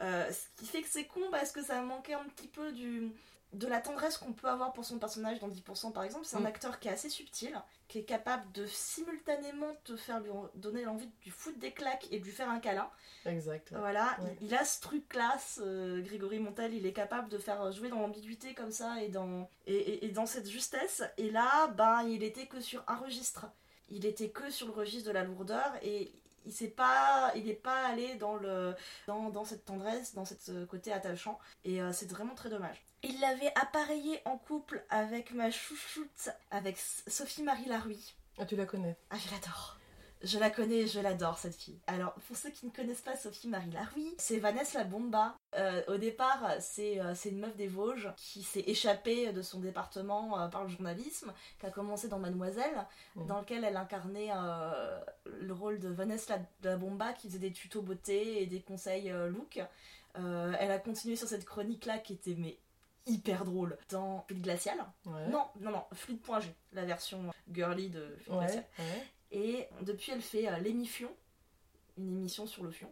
ce 0.00 0.46
qui 0.56 0.66
fait 0.66 0.82
que 0.82 0.88
c'est 0.88 1.06
con 1.06 1.22
parce 1.32 1.50
que 1.50 1.64
ça 1.64 1.80
manquait 1.80 2.14
un 2.14 2.24
petit 2.24 2.48
peu 2.48 2.70
du, 2.70 3.12
de 3.54 3.66
la 3.66 3.80
tendresse 3.80 4.18
qu'on 4.18 4.32
peut 4.32 4.48
avoir 4.48 4.72
pour 4.72 4.84
son 4.84 4.98
personnage 4.98 5.38
dans 5.40 5.48
10% 5.48 5.92
par 5.92 6.02
exemple. 6.04 6.24
C'est 6.26 6.36
un 6.36 6.40
Mm. 6.40 6.46
acteur 6.46 6.78
qui 6.80 6.88
est 6.88 6.92
assez 6.92 7.08
subtil, 7.08 7.56
qui 7.88 7.98
est 8.00 8.04
capable 8.04 8.50
de 8.52 8.66
simultanément 8.66 9.74
te 9.84 9.96
faire 9.96 10.20
lui 10.20 10.30
donner 10.54 10.82
l'envie 10.84 11.06
de 11.06 11.12
lui 11.24 11.30
foutre 11.30 11.58
des 11.58 11.72
claques 11.72 12.06
et 12.10 12.18
de 12.18 12.24
lui 12.24 12.32
faire 12.32 12.50
un 12.50 12.58
câlin. 12.60 12.88
Exact. 13.26 13.70
ouais. 13.70 13.78
Voilà, 13.78 14.16
Ouais. 14.20 14.36
il, 14.40 14.48
il 14.48 14.54
a 14.54 14.64
ce 14.64 14.80
truc-là, 14.80 15.36
ce 15.38 16.00
Grégory 16.00 16.38
Montel, 16.38 16.74
il 16.74 16.86
est 16.86 16.92
capable 16.92 17.28
de 17.28 17.38
faire 17.38 17.70
jouer 17.72 17.88
dans 17.88 18.00
l'ambiguïté 18.00 18.54
comme 18.54 18.70
ça 18.72 19.02
et 19.02 19.08
dans, 19.08 19.48
et, 19.66 19.74
et- 19.76 20.04
et 20.06 20.08
dans 20.08 20.26
cette 20.26 20.48
justesse. 20.50 21.02
Et 21.18 21.30
là, 21.30 21.68
ben, 21.68 22.02
il 22.02 22.22
était 22.22 22.46
que 22.46 22.60
sur 22.60 22.82
un 22.86 22.96
registre. 22.96 23.46
Il 23.90 24.06
était 24.06 24.30
que 24.30 24.50
sur 24.50 24.66
le 24.66 24.72
registre 24.72 25.08
de 25.08 25.12
la 25.14 25.24
lourdeur 25.24 25.72
et 25.82 26.12
il 26.44 26.52
s'est 26.52 26.68
pas, 26.68 27.32
il 27.34 27.44
n'est 27.44 27.54
pas 27.54 27.86
allé 27.86 28.14
dans, 28.16 28.36
le, 28.36 28.74
dans, 29.06 29.30
dans 29.30 29.44
cette 29.44 29.64
tendresse, 29.64 30.14
dans 30.14 30.24
ce 30.24 30.64
côté 30.64 30.92
attachant. 30.92 31.38
Et 31.64 31.80
euh, 31.80 31.92
c'est 31.92 32.10
vraiment 32.10 32.34
très 32.34 32.50
dommage. 32.50 32.82
Il 33.02 33.20
l'avait 33.20 33.52
appareillé 33.60 34.20
en 34.24 34.38
couple 34.38 34.84
avec 34.90 35.32
ma 35.32 35.50
chouchoute, 35.50 36.30
avec 36.50 36.78
Sophie-Marie 37.06 37.66
Larouille. 37.66 38.14
Ah, 38.38 38.46
tu 38.46 38.56
la 38.56 38.66
connais 38.66 38.96
Ah, 39.10 39.16
je 39.18 39.30
l'adore. 39.30 39.78
Je 40.24 40.38
la 40.38 40.48
connais, 40.50 40.86
je 40.86 41.00
l'adore 41.00 41.38
cette 41.38 41.54
fille. 41.54 41.78
Alors, 41.86 42.14
pour 42.14 42.36
ceux 42.36 42.50
qui 42.50 42.64
ne 42.66 42.70
connaissent 42.70 43.02
pas 43.02 43.14
Sophie-Marie 43.16 43.70
Larouille, 43.70 44.14
c'est 44.18 44.38
Vanessa 44.38 44.78
La 44.78 44.84
Bomba. 44.84 45.36
Euh, 45.54 45.82
au 45.88 45.98
départ, 45.98 46.42
c'est 46.60 46.98
euh, 47.00 47.14
c'est 47.14 47.28
une 47.28 47.40
meuf 47.40 47.54
des 47.56 47.68
Vosges 47.68 48.08
qui 48.16 48.42
s'est 48.42 48.64
échappée 48.66 49.32
de 49.32 49.42
son 49.42 49.60
département 49.60 50.40
euh, 50.40 50.48
par 50.48 50.64
le 50.64 50.70
journalisme, 50.70 51.32
qui 51.60 51.66
a 51.66 51.70
commencé 51.70 52.08
dans 52.08 52.18
Mademoiselle, 52.18 52.86
Mhm. 53.16 53.26
dans 53.26 53.38
lequel 53.40 53.64
elle 53.64 53.76
incarnait 53.76 54.30
le 55.26 55.52
rôle 55.52 55.78
de 55.78 55.88
Vanessa 55.88 56.36
La, 56.62 56.70
La 56.70 56.76
Bomba 56.76 57.12
qui 57.12 57.28
faisait 57.28 57.38
des 57.38 57.52
tutos 57.52 57.82
beauté 57.82 58.42
et 58.42 58.46
des 58.46 58.60
conseils 58.60 59.12
look. 59.28 59.60
Elle 60.14 60.70
a 60.70 60.78
continué 60.78 61.16
sur 61.16 61.28
cette 61.28 61.44
chronique-là 61.44 61.98
qui 61.98 62.14
était 62.14 62.34
mais 62.36 62.58
hyper 63.06 63.44
drôle 63.44 63.76
dans 63.90 64.22
Fluide 64.22 64.42
Glacial. 64.42 64.78
Ouais. 65.04 65.26
Non, 65.28 65.44
non, 65.60 65.70
non, 65.72 65.84
Fluide.g, 65.92 66.48
la 66.72 66.84
version 66.84 67.30
girly 67.52 67.90
de 67.90 68.16
Fluide 68.20 68.38
Glacial. 68.38 68.64
Ouais, 68.78 68.84
ouais. 68.84 69.06
Et 69.34 69.66
depuis, 69.82 70.12
elle 70.12 70.22
fait 70.22 70.48
euh, 70.48 70.56
l'émission, 70.58 71.10
une 71.98 72.16
émission 72.18 72.46
sur 72.46 72.62
le 72.62 72.70
fion, 72.70 72.90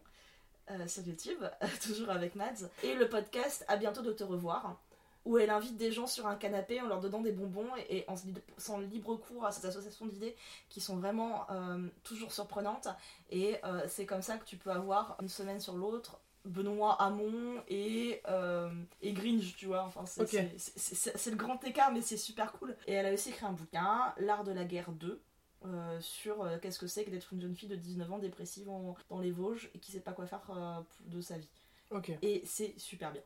euh, 0.71 0.87
sur 0.89 1.07
YouTube, 1.07 1.43
toujours 1.83 2.11
avec 2.11 2.35
Mads. 2.35 2.69
Et 2.83 2.95
le 2.95 3.09
podcast 3.09 3.65
À 3.69 3.77
bientôt 3.77 4.03
de 4.03 4.13
te 4.13 4.25
revoir, 4.25 4.81
où 5.25 5.39
elle 5.39 5.51
invite 5.51 5.77
des 5.77 5.93
gens 5.93 6.09
sur 6.09 6.27
un 6.27 6.35
canapé 6.35 6.81
en 6.81 6.89
leur 6.89 7.01
donnant 7.01 7.21
des 7.21 7.31
bonbons 7.31 7.69
et, 7.89 7.99
et 7.99 8.05
en 8.09 8.17
sans 8.59 8.79
libre 8.79 9.15
cours 9.17 9.47
à 9.47 9.53
cette 9.53 9.65
association 9.65 10.07
d'idées 10.07 10.35
qui 10.69 10.81
sont 10.81 10.97
vraiment 10.97 11.47
euh, 11.51 11.87
toujours 12.03 12.33
surprenantes. 12.33 12.89
Et 13.31 13.61
c'est 13.87 14.05
comme 14.05 14.23
ça 14.23 14.37
que 14.37 14.45
tu 14.45 14.57
peux 14.57 14.71
avoir 14.71 15.17
une 15.23 15.29
semaine 15.29 15.61
sur 15.61 15.77
l'autre. 15.77 16.21
Benoît 16.45 17.01
Hamon 17.01 17.63
et, 17.69 18.21
euh, 18.29 18.71
et 19.01 19.13
Gringe, 19.13 19.55
tu 19.57 19.67
vois. 19.67 19.85
Enfin, 19.85 20.05
c'est 20.07 21.31
le 21.31 21.37
grand 21.37 21.63
écart, 21.65 21.93
mais 21.93 22.01
c'est 22.01 22.17
super 22.17 22.53
cool. 22.53 22.77
Et 22.87 22.95
elle 22.95 23.07
a 23.07 23.13
aussi 23.13 23.31
écrit 23.31 23.47
un 23.47 23.53
bouquin, 23.53 24.13
L'art 24.19 24.45
de 24.45 24.53
la 24.53 24.65
guerre 24.65 24.91
2, 24.91 25.21
euh, 25.67 26.01
sur 26.01 26.43
euh, 26.43 26.59
qu'est-ce 26.61 26.79
que 26.79 26.87
c'est 26.87 27.05
que 27.05 27.11
d'être 27.11 27.33
une 27.33 27.41
jeune 27.41 27.55
fille 27.57 27.69
de 27.69 27.77
19 27.77 28.11
ans 28.13 28.19
dépressive 28.19 28.69
en- 28.69 28.97
dans 29.11 29.19
les 29.21 29.31
Vosges 29.33 29.71
et 29.75 29.79
qui 29.79 29.93
sait 29.93 30.01
pas 30.01 30.13
quoi 30.13 30.27
faire 30.27 30.43
euh, 30.51 30.81
de 31.07 31.21
sa 31.21 31.39
vie. 31.39 31.49
Ok. 31.91 32.13
Et 32.23 32.43
c'est 32.45 32.79
super 32.79 33.13
bien. 33.13 33.23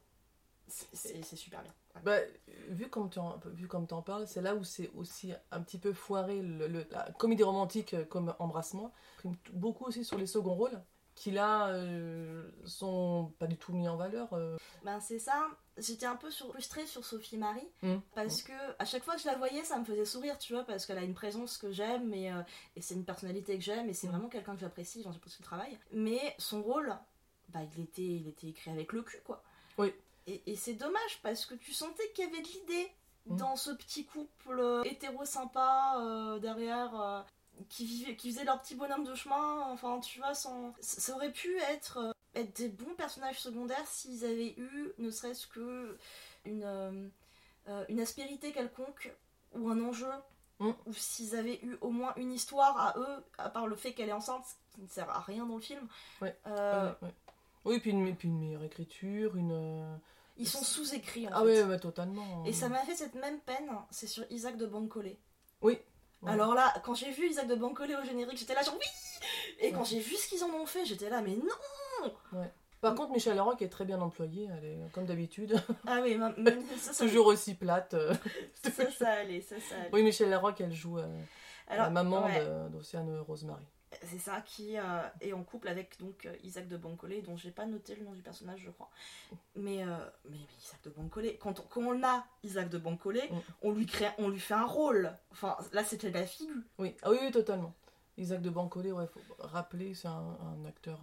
C'est- 0.69 1.37
super 1.37 1.63
bien. 1.63 1.73
Ouais. 1.95 2.01
Bah, 2.03 2.19
vu 2.69 2.89
comme 2.89 3.09
tu 3.09 3.19
en, 3.21 3.39
vu 3.47 3.69
comme 3.69 3.87
t'en 3.87 4.03
parles, 4.03 4.27
c'est 4.27 4.43
là 4.43 4.55
où 4.57 4.65
c'est 4.65 4.91
aussi 4.97 5.33
un 5.53 5.63
petit 5.63 5.79
peu 5.79 5.93
foiré 5.93 6.43
le, 6.43 6.67
le- 6.67 6.87
la 6.91 7.11
comédie 7.13 7.45
romantique 7.45 7.95
comme 8.09 8.35
Embrasse-moi. 8.41 8.91
prime 9.19 9.37
Beaucoup 9.53 9.85
aussi 9.85 10.05
sur 10.05 10.19
les 10.19 10.27
seconds 10.27 10.55
rôles, 10.55 10.83
qui 11.17 11.31
là 11.33 11.69
euh, 11.71 12.49
sont 12.67 13.33
pas 13.41 13.47
du 13.49 13.57
tout 13.57 13.73
mis 13.73 13.89
en 13.89 13.97
valeur. 13.97 14.33
euh. 14.35 14.57
Ben 14.85 15.01
c'est 15.01 15.19
ça. 15.19 15.49
J'étais 15.79 16.07
un 16.07 16.15
peu 16.17 16.31
sur- 16.31 16.51
frustrée 16.53 16.87
sur 16.87 17.05
Sophie 17.05 17.37
Marie 17.39 17.67
Mm. 17.83 17.97
parce 18.15 18.43
que 18.43 18.53
à 18.79 18.85
chaque 18.85 19.03
fois 19.03 19.15
que 19.17 19.23
je 19.23 19.27
la 19.27 19.35
voyais, 19.37 19.65
ça 19.65 19.79
me 19.79 19.85
faisait 19.85 20.05
sourire, 20.05 20.39
tu 20.39 20.53
vois, 20.53 20.63
parce 20.65 20.87
qu'elle 20.87 20.99
a 20.99 21.03
une 21.03 21.15
présence 21.15 21.59
que 21.59 21.73
j'aime 21.73 22.13
et, 22.15 22.31
euh, 22.31 22.43
et 22.77 22.83
c'est 22.83 22.95
une 22.95 23.05
personnalité 23.05 23.57
que 23.59 23.65
j'aime 23.65 23.89
et 23.89 23.95
c'est 23.95 24.07
Mm. 24.07 24.11
vraiment 24.11 24.29
quelqu'un 24.29 24.55
que 24.55 24.61
j'apprécie, 24.61 25.03
j'en 25.03 25.13
suppose 25.13 25.37
le 25.41 25.45
travail. 25.45 25.79
Mais 25.93 26.35
son 26.39 26.63
rôle, 26.63 26.95
bah 27.49 27.61
il 27.77 27.83
était, 27.83 28.03
il 28.03 28.29
était 28.29 28.49
écrit 28.49 28.71
avec 28.71 28.93
le 28.93 29.03
cul, 29.03 29.21
quoi. 29.25 29.43
Oui. 29.79 29.93
Et, 30.27 30.43
et 30.47 30.55
c'est 30.57 30.75
dommage 30.75 31.21
parce 31.23 31.47
que 31.47 31.55
tu 31.55 31.73
sentais 31.73 32.11
qu'il 32.15 32.25
y 32.25 32.29
avait 32.29 32.43
de 32.43 32.49
l'idée 32.49 32.93
Mm. 33.27 33.37
dans 33.39 33.57
ce 33.57 33.71
petit 33.73 34.05
couple 34.05 34.83
hétéro 34.85 35.25
sympa 35.25 36.37
derrière. 36.41 37.25
Qui, 37.69 37.85
vivait, 37.87 38.17
qui 38.17 38.31
faisait 38.33 38.45
leur 38.45 38.61
petit 38.61 38.75
bonhomme 38.75 39.05
de 39.05 39.15
chemin, 39.15 39.61
enfin 39.71 40.01
tu 40.01 40.19
vois, 40.19 40.35
sans... 40.35 40.75
ça 40.81 41.15
aurait 41.15 41.33
pu 41.33 41.57
être 41.59 41.99
euh, 41.99 42.13
être 42.35 42.57
des 42.57 42.69
bons 42.69 42.95
personnages 42.97 43.41
secondaires 43.41 43.87
s'ils 43.87 44.25
avaient 44.25 44.55
eu 44.59 44.93
ne 44.99 45.11
serait-ce 45.11 45.47
que 45.47 45.97
une, 46.45 46.65
euh, 46.65 47.09
euh, 47.69 47.85
une 47.89 48.01
aspérité 48.01 48.53
quelconque 48.53 49.13
ou 49.55 49.69
un 49.71 49.81
enjeu 49.83 50.11
Mm. 50.59 50.71
ou 50.87 50.93
s'ils 50.95 51.37
avaient 51.37 51.61
eu 51.63 51.77
au 51.83 51.91
moins 51.91 52.15
une 52.17 52.33
histoire 52.33 52.79
à 52.81 52.99
eux 52.99 53.23
à 53.37 53.51
part 53.51 53.67
le 53.67 53.77
fait 53.77 53.93
qu'elle 53.93 54.09
est 54.09 54.13
enceinte 54.13 54.43
ce 54.47 54.75
qui 54.75 54.81
ne 54.81 54.89
sert 54.89 55.11
à 55.11 55.21
rien 55.21 55.45
dans 55.45 55.57
le 55.57 55.61
film 55.61 55.87
Ouais. 56.23 56.35
Euh, 56.47 56.93
Ouais, 57.03 57.09
ouais. 57.09 57.15
Oui, 57.67 57.79
puis 57.81 57.91
une, 57.91 58.17
puis 58.17 58.29
une 58.29 58.39
meilleure 58.41 58.63
écriture, 58.65 59.37
une. 59.37 59.99
ils 60.39 60.49
sont 60.49 60.65
sous-écrits 60.65 61.29
en 61.29 61.33
Ah 61.35 61.39
fait. 61.41 61.45
ouais, 61.45 61.63
ouais, 61.65 61.79
totalement. 61.79 62.43
et 62.47 62.55
ça 62.55 62.71
m'a 62.71 62.79
fait 62.87 62.95
cette 62.95 63.17
même 63.17 63.39
peine 63.41 63.69
c'est 63.91 64.07
sur 64.07 64.25
Isaac 64.31 64.57
de 64.57 64.65
Bancolé 64.65 65.19
Oui. 65.61 65.79
Ouais. 66.27 66.33
alors 66.33 66.55
là 66.55 66.73
quand 66.85 66.95
j'ai 66.95 67.11
vu 67.11 67.29
Isaac 67.29 67.47
de 67.47 67.55
Bancolé 67.55 67.95
au 67.95 68.05
générique 68.05 68.39
j'étais 68.39 68.55
là 68.55 68.63
genre 68.63 68.77
oui 68.79 68.87
et 69.61 69.73
quand 69.73 69.85
j'ai 69.85 70.01
vu 70.01 70.15
ce 70.17 70.29
qu'ils 70.29 70.43
en 70.45 70.49
ont 70.51 70.67
fait 70.67 70.85
j'étais 70.85 71.09
là 71.09 71.23
mais 71.23 71.37
non 71.37 72.11
Par 72.81 72.95
contre, 72.95 73.13
Michel 73.13 73.37
Leroy 73.37 73.57
qui 73.57 73.65
est 73.65 73.69
très 73.69 73.85
bien 73.87 74.01
employée, 74.01 74.49
elle 74.57 74.65
est 74.65 74.79
comme 74.93 75.07
d'habitude, 75.07 75.61
ah 75.87 76.01
oui 76.03 76.19
ça 76.79 76.93
ça, 76.93 77.05
toujours 77.05 77.27
aussi 77.27 77.55
plate. 77.55 77.95
euh. 77.95 78.15
ça, 78.63 78.91
ça 78.91 79.09
allait 79.13 79.41
ça 79.41 79.57
ça 79.59 79.77
allait 79.77 79.91
Oui, 79.93 80.03
Michel 80.03 80.31
Leroy 80.31 80.53
qu'elle 80.53 80.73
joue 80.73 80.99
euh, 80.99 81.07
la 81.71 81.91
maman 81.91 82.25
ouais. 82.27 82.45
d'Océane 82.71 83.19
Rosemary. 83.21 83.65
C'est 84.05 84.19
ça 84.19 84.41
qui 84.41 84.77
euh, 84.79 84.83
est 85.21 85.33
en 85.33 85.43
couple 85.43 85.69
avec 85.69 85.99
donc 86.01 86.27
euh, 86.27 86.35
Isaac 86.45 86.69
de 86.69 86.77
Bancolé, 86.77 87.23
dont 87.23 87.37
j'ai 87.37 87.51
pas 87.51 87.67
noté 87.67 87.95
le 87.97 88.05
nom 88.05 88.13
du 88.13 88.23
personnage, 88.23 88.61
je 88.65 88.71
crois. 88.71 88.91
Mais, 89.55 89.83
euh, 89.83 89.87
mais, 90.29 90.37
mais 90.39 90.55
Isaac 90.63 90.83
de 90.85 90.91
Bancolé, 90.91 91.37
quand 91.39 91.61
on, 91.61 91.63
quand 91.65 91.83
on 91.83 92.03
a 92.05 92.25
Isaac 92.43 92.69
de 92.69 92.79
Bancolé, 92.79 93.23
Mm. 93.31 93.39
on, 93.63 93.73
lui 93.73 93.87
crée, 93.87 94.09
on 94.19 94.29
lui 94.29 94.41
fait 94.41 94.55
un 94.55 94.67
rôle. 94.67 95.13
Enfin, 95.33 95.57
là, 95.73 95.83
c'était 95.85 96.11
la 96.11 96.27
figure. 96.27 96.55
Oui, 96.79 96.95
ah 97.03 97.11
oui, 97.11 97.19
oui, 97.23 97.31
totalement. 97.31 97.75
Isaac 98.19 98.41
de 98.41 98.51
Bancolé, 98.51 98.93
ouais, 98.93 99.07
faut 99.07 99.21
rappeler, 99.39 99.95
c'est 99.95 100.09
un, 100.09 100.39
un 100.41 100.65
acteur 100.67 101.01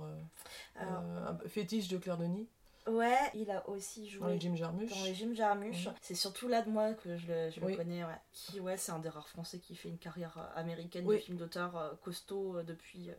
euh, 0.82 1.34
fétiche 1.48 1.88
de 1.88 1.98
Claire 1.98 2.18
Denis. 2.18 2.48
Ouais, 2.88 3.18
il 3.34 3.50
a 3.52 3.68
aussi 3.70 4.10
joué 4.10 4.22
Dans 4.22 4.28
les 4.28 4.40
Jim 4.40 4.56
Jarmusch. 4.56 4.90
dans 4.90 5.04
les 5.06 5.16
Jim 5.16 5.34
Jarmusch. 5.34 5.88
C'est 6.02 6.16
surtout 6.16 6.48
là 6.48 6.62
de 6.62 6.70
moi 6.70 6.94
que 6.94 7.18
je 7.18 7.28
le, 7.28 7.50
je 7.50 7.60
le 7.62 7.76
connais, 7.76 8.04
ouais. 8.04 8.18
Qui, 8.34 8.60
ouais, 8.60 8.78
c'est 8.78 8.92
un 8.92 9.00
des 9.00 9.10
rares 9.10 9.30
français 9.30 9.60
qui 9.60 9.76
fait 9.76 9.90
une 9.90 9.98
carrière 9.98 10.38
euh, 10.38 10.60
américaine 10.60 11.06
Oui. 11.06 11.16
de 11.16 11.22
film 11.22 11.38
d'auteur 11.38 11.78
euh, 11.78 11.94
costaud 12.04 12.58
euh, 12.58 12.64
depuis 12.64 13.10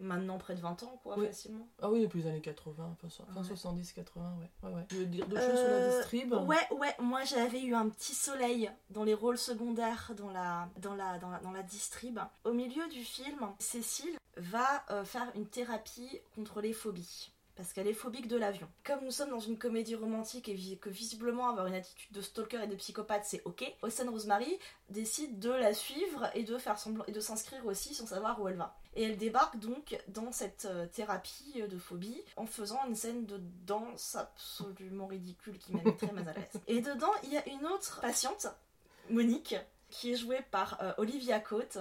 maintenant 0.00 0.38
près 0.38 0.54
de 0.56 0.60
20 0.60 0.82
ans, 0.82 1.00
quoi, 1.02 1.16
Oui. 1.18 1.26
facilement. 1.26 1.68
Ah 1.80 1.88
oui, 1.90 2.00
depuis 2.02 2.22
les 2.22 2.28
années 2.28 2.40
80, 2.40 2.96
fin, 3.00 3.08
so- 3.08 3.24
fin 3.32 3.40
Ouais. 3.40 3.46
70, 3.46 3.92
80, 3.92 4.36
ouais. 4.40 4.50
ouais, 4.68 4.74
ouais. 4.74 4.86
Veux 4.90 5.06
dire 5.06 5.28
deux 5.28 5.36
choses 5.36 5.58
sur 5.60 5.68
la 5.68 5.88
distrib 5.88 6.32
Ouais, 6.32 6.56
ouais, 6.72 6.94
moi 6.98 7.22
j'avais 7.24 7.62
eu 7.62 7.74
un 7.74 7.88
petit 7.88 8.14
soleil 8.14 8.70
dans 8.90 9.04
les 9.04 9.14
rôles 9.14 9.38
secondaires 9.38 10.10
dans 10.16 10.30
la, 10.30 10.68
dans 10.78 10.94
la, 10.96 11.18
dans 11.18 11.30
la, 11.30 11.38
dans 11.38 11.52
la 11.52 11.62
distrib. 11.62 12.18
Au 12.44 12.52
milieu 12.52 12.88
du 12.88 13.04
film, 13.04 13.48
Cécile 13.60 14.16
va 14.36 14.84
euh, 14.90 15.04
faire 15.04 15.30
une 15.36 15.46
thérapie 15.46 16.20
contre 16.34 16.60
les 16.60 16.72
phobies. 16.72 17.30
Parce 17.56 17.72
qu'elle 17.72 17.86
est 17.86 17.94
phobique 17.94 18.26
de 18.26 18.36
l'avion. 18.36 18.68
Comme 18.82 19.04
nous 19.04 19.12
sommes 19.12 19.30
dans 19.30 19.38
une 19.38 19.58
comédie 19.58 19.94
romantique 19.94 20.48
et 20.48 20.76
que 20.76 20.90
visiblement 20.90 21.48
avoir 21.48 21.66
une 21.66 21.74
attitude 21.74 22.10
de 22.12 22.20
stalker 22.20 22.64
et 22.64 22.66
de 22.66 22.74
psychopathe 22.74 23.24
c'est 23.24 23.42
ok, 23.44 23.64
Austin 23.82 24.10
Rosemary 24.10 24.58
décide 24.90 25.38
de 25.38 25.50
la 25.50 25.72
suivre 25.72 26.28
et 26.34 26.42
de 26.42 26.58
faire 26.58 26.78
semblant 26.78 27.04
et 27.06 27.12
de 27.12 27.20
s'inscrire 27.20 27.64
aussi 27.66 27.94
sans 27.94 28.06
savoir 28.06 28.40
où 28.40 28.48
elle 28.48 28.56
va. 28.56 28.76
Et 28.96 29.04
elle 29.04 29.16
débarque 29.16 29.58
donc 29.58 29.98
dans 30.08 30.32
cette 30.32 30.66
euh, 30.66 30.86
thérapie 30.86 31.54
euh, 31.58 31.68
de 31.68 31.78
phobie 31.78 32.20
en 32.36 32.46
faisant 32.46 32.84
une 32.86 32.94
scène 32.94 33.24
de 33.26 33.38
danse 33.64 34.16
absolument 34.16 35.06
ridicule 35.06 35.58
qui 35.58 35.72
m'a 35.72 35.82
mis 35.82 35.96
très 35.96 36.12
mal 36.12 36.28
à 36.28 36.32
l'aise. 36.32 36.60
Et 36.66 36.80
dedans, 36.80 37.12
il 37.24 37.32
y 37.32 37.36
a 37.36 37.48
une 37.48 37.66
autre 37.66 38.00
patiente, 38.00 38.46
Monique, 39.10 39.56
qui 39.90 40.12
est 40.12 40.16
jouée 40.16 40.42
par 40.50 40.80
euh, 40.82 40.92
Olivia 40.98 41.40
Cote. 41.40 41.78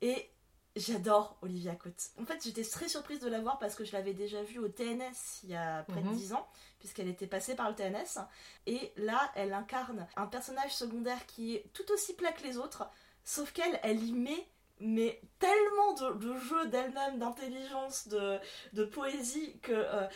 Et 0.00 0.30
j'adore 0.76 1.36
Olivia 1.42 1.74
Cote. 1.74 2.10
En 2.20 2.24
fait, 2.24 2.42
j'étais 2.42 2.64
très 2.64 2.88
surprise 2.88 3.20
de 3.20 3.28
la 3.28 3.40
voir 3.40 3.58
parce 3.58 3.74
que 3.74 3.84
je 3.84 3.92
l'avais 3.92 4.12
déjà 4.14 4.42
vue 4.42 4.58
au 4.58 4.68
TNS 4.68 5.40
il 5.44 5.50
y 5.50 5.54
a 5.56 5.82
près 5.84 6.00
de 6.02 6.08
Mhm. 6.08 6.14
10 6.16 6.32
ans, 6.32 6.46
puisqu'elle 6.80 7.08
était 7.08 7.26
passée 7.26 7.54
par 7.54 7.68
le 7.68 7.74
TNS. 7.76 8.18
Et 8.66 8.92
là, 8.96 9.30
elle 9.36 9.52
incarne 9.52 10.06
un 10.16 10.26
personnage 10.26 10.74
secondaire 10.74 11.26
qui 11.26 11.56
est 11.56 11.64
tout 11.72 11.90
aussi 11.92 12.14
plat 12.14 12.32
que 12.32 12.42
les 12.42 12.58
autres, 12.58 12.88
sauf 13.24 13.52
qu'elle, 13.52 13.78
elle 13.82 14.02
y 14.02 14.12
met 14.12 14.48
mais 14.80 15.20
tellement 15.38 15.92
de, 15.94 16.14
de 16.18 16.36
jeu 16.38 16.66
d'elle-même, 16.66 17.18
d'intelligence, 17.18 18.08
de, 18.08 18.38
de 18.72 18.84
poésie, 18.84 19.58
que, 19.62 19.72
euh, 19.72 20.06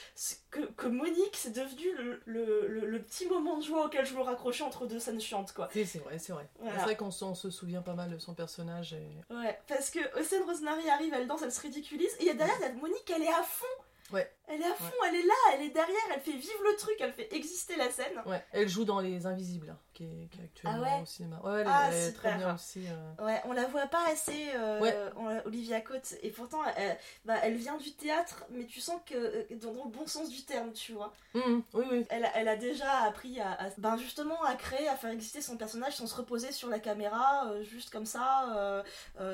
que, 0.50 0.60
que 0.60 0.86
Monique, 0.86 1.36
c'est 1.36 1.52
devenu 1.52 1.92
le, 1.96 2.22
le, 2.26 2.66
le- 2.68 2.86
le 2.86 3.02
petit 3.02 3.26
moment 3.26 3.56
de 3.58 3.62
joie 3.62 3.86
auquel 3.86 4.04
je 4.04 4.14
me 4.14 4.20
raccrochais 4.22 4.64
entre 4.64 4.86
deux 4.86 4.98
scènes 4.98 5.20
chiantes, 5.20 5.52
quoi. 5.52 5.68
C'est 5.72 5.98
vrai, 5.98 6.18
c'est 6.18 6.32
vrai. 6.32 6.48
Voilà. 6.58 6.76
C'est 6.78 6.84
vrai 6.84 6.96
qu'on 6.96 7.10
se, 7.10 7.24
on 7.24 7.34
se 7.34 7.50
souvient 7.50 7.82
pas 7.82 7.94
mal 7.94 8.10
de 8.10 8.18
son 8.18 8.34
personnage. 8.34 8.94
Et... 8.94 9.34
Ouais, 9.34 9.58
parce 9.68 9.90
que 9.90 10.00
Océane 10.18 10.42
Rosemary 10.44 10.88
arrive, 10.90 11.14
elle 11.14 11.26
danse, 11.26 11.42
elle 11.42 11.52
se 11.52 11.60
ridiculise, 11.60 12.12
et 12.18 12.22
il 12.22 12.26
y 12.26 12.30
a 12.30 12.34
derrière, 12.34 12.74
Monique, 12.74 13.10
elle 13.14 13.22
est 13.22 13.28
à 13.32 13.42
fond 13.42 13.66
Ouais. 14.12 14.32
Elle 14.50 14.62
est 14.62 14.64
à 14.64 14.74
fond, 14.74 14.90
elle 15.06 15.16
est 15.16 15.26
là, 15.26 15.34
elle 15.52 15.60
est 15.60 15.68
derrière, 15.68 15.94
elle 16.14 16.20
fait 16.22 16.32
vivre 16.32 16.62
le 16.64 16.74
truc, 16.76 16.94
elle 17.00 17.12
fait 17.12 17.28
exister 17.34 17.76
la 17.76 17.90
scène. 17.90 18.22
Ouais, 18.24 18.42
elle 18.52 18.66
joue 18.66 18.86
dans 18.86 18.98
Les 19.00 19.26
Invisibles, 19.26 19.68
hein, 19.68 19.78
qui, 19.92 20.04
est, 20.04 20.28
qui 20.30 20.40
est 20.40 20.44
actuellement 20.44 20.82
Ah 20.86 20.96
ouais 20.96 21.02
au 21.02 21.04
cinéma. 21.04 21.40
Ouais, 21.44 21.60
elle, 21.60 21.66
Ah, 21.68 21.88
elle 21.92 22.08
est 22.08 22.12
très 22.12 22.34
bien 22.34 22.54
aussi. 22.54 22.84
euh. 22.88 23.24
Ouais, 23.26 23.42
on 23.44 23.52
la 23.52 23.66
voit 23.66 23.86
pas 23.88 24.06
assez, 24.10 24.46
euh, 24.54 24.80
Ouais. 24.80 24.96
on- 25.16 25.46
Olivia 25.46 25.82
Cote, 25.82 26.14
et 26.22 26.30
pourtant, 26.30 26.60
elle, 26.76 26.96
bah, 27.26 27.34
elle 27.42 27.56
vient 27.56 27.76
du 27.76 27.92
théâtre, 27.92 28.46
mais 28.48 28.64
tu 28.64 28.80
sens 28.80 28.98
que 29.04 29.14
euh, 29.14 29.44
dans, 29.60 29.72
dans 29.72 29.84
le 29.84 29.90
bon 29.90 30.06
sens 30.06 30.30
du 30.30 30.42
terme, 30.42 30.72
tu 30.72 30.92
vois. 30.92 31.12
Mhm, 31.34 31.62
oui, 31.74 31.84
oui. 31.90 32.06
Elle, 32.08 32.24
a- 32.24 32.32
elle 32.38 32.48
a 32.48 32.56
déjà 32.56 33.02
appris 33.02 33.38
à, 33.40 33.52
à- 33.52 33.68
ben 33.76 33.98
justement 33.98 34.42
à 34.44 34.54
créer, 34.54 34.88
à 34.88 34.96
faire 34.96 35.10
exister 35.10 35.42
son 35.42 35.58
personnage 35.58 35.96
sans 35.96 36.06
se 36.06 36.14
reposer 36.14 36.52
sur 36.52 36.70
la 36.70 36.78
caméra, 36.78 37.48
euh, 37.50 37.62
juste 37.64 37.90
comme 37.90 38.06
ça, 38.06 38.82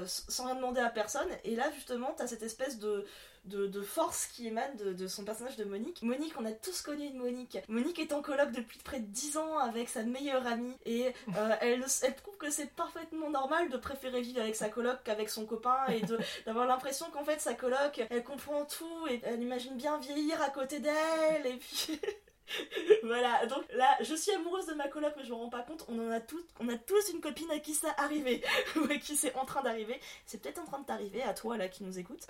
sans 0.07 0.47
rien 0.47 0.57
demander 0.57 0.81
à 0.81 0.91
personne. 0.91 1.29
Et 1.45 1.55
là, 1.55 1.71
justement, 1.73 2.13
t'as 2.17 2.27
cette 2.27 2.43
espèce 2.43 2.79
de, 2.81 3.07
de, 3.45 3.67
de 3.67 3.81
force 3.83 4.27
qui 4.27 4.47
émane 4.47 4.77
de, 4.77 4.93
de 4.93 5.07
son 5.07 5.25
personnage 5.25 5.57
de 5.57 5.65
Monique. 5.65 6.03
Monique, 6.03 6.35
on 6.39 6.45
a 6.45 6.53
tous 6.53 6.83
connu 6.83 7.05
une 7.05 7.19
Monique. 7.19 7.59
Monique 7.69 7.99
est 7.99 8.13
en 8.13 8.23
coloc 8.23 8.53
depuis 8.53 8.79
près 8.79 9.01
de 9.01 9.07
10 9.07 9.37
ans 9.37 9.59
avec 9.59 9.89
sa 9.89 10.03
meilleure 10.03 10.47
amie 10.47 10.77
et 10.87 11.09
euh, 11.37 11.55
elle, 11.61 11.85
elle 12.03 12.17
trouve 12.17 12.37
que 12.37 12.51
c'est 12.51 12.71
parfaitement 12.71 13.31
normal 13.31 13.69
de 13.69 13.77
préférer 13.77 14.21
vivre 14.21 14.41
avec 14.41 14.57
sa 14.57 14.69
coloc 14.69 14.99
qu'avec 15.05 15.29
son 15.29 15.47
copain 15.47 15.87
et 15.89 16.03
d'avoir 16.47 16.67
l'impression 16.67 17.07
qu'en 17.13 17.25
fait 17.25 17.41
sa 17.41 17.55
coloc, 17.55 18.03
elle 18.11 18.25
comprend 18.25 18.65
tout 18.65 19.07
et 19.09 19.21
elle 19.25 19.43
imagine 19.43 19.77
bien 19.77 19.99
vieillir 19.99 20.41
à 20.43 20.51
côté 20.51 20.81
d'elle 20.81 21.47
et 21.47 21.57
puis... 21.57 22.01
voilà, 23.03 23.47
donc 23.47 23.65
là, 23.75 23.97
je 24.01 24.15
suis 24.15 24.33
amoureuse 24.33 24.67
de 24.67 24.75
ma 24.75 24.89
coloc, 24.89 25.15
mais 25.17 25.25
je 25.25 25.31
me 25.31 25.37
rends 25.37 25.49
pas 25.49 25.63
compte. 25.63 25.85
On 25.89 25.99
en 25.99 26.11
a 26.11 26.21
toutes, 26.21 26.47
on 26.61 26.69
a 26.69 26.77
tous 26.77 27.11
une 27.11 27.21
copine 27.21 27.51
à 27.51 27.59
qui 27.59 27.75
ça 27.75 27.95
arrivé, 27.97 28.43
ou 28.77 28.85
à 28.91 28.97
qui 28.97 29.17
c'est 29.17 29.35
en 29.35 29.45
train 29.45 29.63
d'arriver. 29.63 29.99
C'est 30.27 30.43
peut-être 30.43 30.61
en 30.61 30.65
train 30.65 30.81
de 30.81 30.87
t'arriver, 30.87 31.23
à 31.23 31.35
toi 31.35 31.57
là 31.57 31.69
qui 31.69 31.85
nous 31.85 31.99
écoute. 31.99 32.27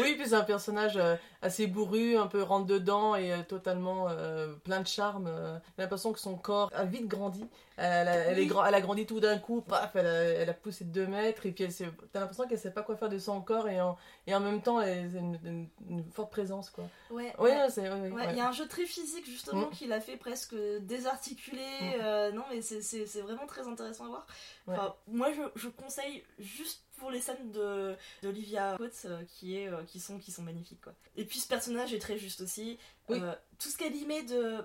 Oui, 0.00 0.14
puis 0.16 0.28
c'est 0.28 0.34
un 0.34 0.42
personnage 0.42 0.96
euh, 0.96 1.16
assez 1.42 1.66
bourru, 1.66 2.16
un 2.16 2.26
peu 2.26 2.42
rentre 2.42 2.66
dedans 2.66 3.14
et 3.16 3.32
euh, 3.32 3.42
totalement 3.42 4.08
euh, 4.08 4.52
plein 4.64 4.80
de 4.80 4.86
charme. 4.86 5.30
J'ai 5.76 5.82
l'impression 5.82 6.12
que 6.12 6.18
son 6.20 6.36
corps 6.36 6.70
a 6.74 6.84
vite 6.84 7.06
grandi. 7.08 7.44
Elle, 7.76 8.08
a, 8.08 8.14
elle 8.16 8.38
est 8.38 8.42
Oui. 8.42 8.46
grand- 8.48 8.64
elle 8.66 8.74
a 8.74 8.80
grandi 8.82 9.06
tout 9.06 9.20
d'un 9.20 9.38
coup, 9.38 9.62
paf, 9.62 9.96
elle 9.96 10.06
a, 10.06 10.22
elle 10.22 10.50
a 10.50 10.52
poussé 10.54 10.84
de 10.84 10.90
2 10.90 11.06
mètres 11.06 11.46
et 11.46 11.52
puis 11.52 11.64
elle 11.64 11.72
t'as 12.12 12.20
l'impression 12.20 12.46
qu'elle 12.46 12.58
sait 12.58 12.70
pas 12.72 12.82
quoi 12.82 12.94
faire 12.94 13.08
de 13.08 13.18
son 13.18 13.40
corps 13.40 13.68
et 13.70 13.80
en, 13.80 13.96
et 14.26 14.34
en 14.34 14.40
même 14.40 14.60
temps 14.60 14.82
elle 14.82 14.98
a 14.98 15.18
une, 15.18 15.38
une- 15.44 15.68
une 15.88 16.04
forte 16.12 16.30
présence 16.30 16.68
quoi. 16.68 16.84
Ouais, 17.10 17.32
Oui, 17.38 17.48
ouais. 17.50 17.66
il 17.76 18.12
ouais. 18.12 18.34
y 18.36 18.40
a 18.40 18.48
un 18.48 18.52
jeu 18.52 18.68
très 18.68 18.84
physique 18.84 19.24
justement 19.24 19.68
Mm. 19.68 19.70
qui 19.70 19.86
l'a 19.86 20.00
fait 20.00 20.18
presque 20.18 20.54
désarticulé. 20.80 21.62
Mm. 21.98 22.34
non, 22.34 22.42
mais 22.50 22.60
c'est- 22.62 23.20
vraiment 23.22 23.46
très 23.46 23.66
intéressant 23.66 24.04
à 24.04 24.08
voir. 24.08 24.26
Enfin, 24.66 24.94
Moi, 25.08 25.28
je, 25.32 25.42
je 25.56 25.68
conseille 25.68 26.22
juste 26.38 26.82
pour 27.00 27.10
les 27.10 27.20
scènes 27.20 27.50
de 27.50 27.96
d'Olivia 28.22 28.76
Coates 28.76 29.02
euh, 29.06 29.22
qui, 29.26 29.56
est, 29.56 29.68
euh, 29.68 29.82
qui, 29.86 29.98
sont, 29.98 30.18
qui 30.18 30.30
sont 30.30 30.42
magnifiques. 30.42 30.80
Quoi. 30.82 30.94
Et 31.16 31.24
puis 31.24 31.40
ce 31.40 31.48
personnage 31.48 31.92
est 31.92 31.98
très 31.98 32.16
juste 32.18 32.40
aussi. 32.42 32.78
Oui. 33.08 33.18
Euh, 33.20 33.34
tout 33.58 33.68
ce 33.68 33.76
qu'elle 33.76 33.96
y 33.96 34.06
met 34.06 34.22
de, 34.22 34.58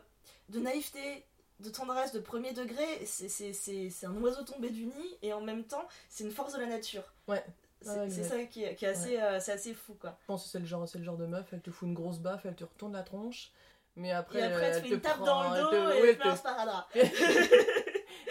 de 0.50 0.60
naïveté, 0.60 1.26
de 1.62 1.70
tendresse, 1.70 2.12
de 2.12 2.20
premier 2.20 2.54
degré, 2.54 2.84
c'est- 3.06 4.06
un 4.06 4.16
oiseau 4.22 4.44
tombé 4.44 4.70
du 4.70 4.86
nid 4.86 5.18
et 5.22 5.34
en 5.34 5.42
même 5.42 5.64
temps, 5.64 5.88
c'est 6.10 6.24
une 6.26 6.32
force 6.32 6.54
de 6.54 6.60
la 6.60 6.68
nature. 6.68 7.04
Ouais. 7.28 7.44
C'est 7.82 7.90
Ouais, 8.00 8.10
ça 8.10 8.44
qui 8.46 8.64
est, 8.64 8.76
qui 8.76 8.86
est 8.86 8.90
assez, 8.90 9.20
euh, 9.22 9.40
c'est 9.40 9.52
assez 9.52 9.74
fou 9.74 9.94
quoi. 10.00 10.18
Je 10.22 10.26
pense 10.28 10.44
que 10.44 10.50
c'est 10.50 10.60
le 10.60 10.66
genre, 10.66 10.86
le 10.96 11.04
genre 11.04 11.18
de 11.18 11.26
meuf, 11.28 11.46
elle 11.54 11.62
te 11.62 11.70
fout 11.72 11.88
une 11.88 11.94
grosse 11.94 12.18
baffe, 12.20 12.46
elle 12.46 12.56
te 12.56 12.64
retourne 12.64 12.94
la 12.94 13.04
tronche. 13.04 13.52
Mais 13.96 14.12
après, 14.12 14.40
et 14.40 14.44
après, 14.44 14.64
elle 14.66 14.82
tu 14.82 14.88
fais 14.90 14.94
une 14.96 15.02
te 15.02 15.08
tape 15.08 15.18
prend- 15.18 15.26
dans 15.26 15.54
le 15.54 15.62
dos 15.62 15.70
te- 15.70 15.76
et 15.76 16.00
elle 16.00 16.06
elle 16.10 16.18
te 16.18 16.22
fait 16.24 16.30
un 16.30 16.34
te- 16.34 16.38
sparadrap. 16.40 16.88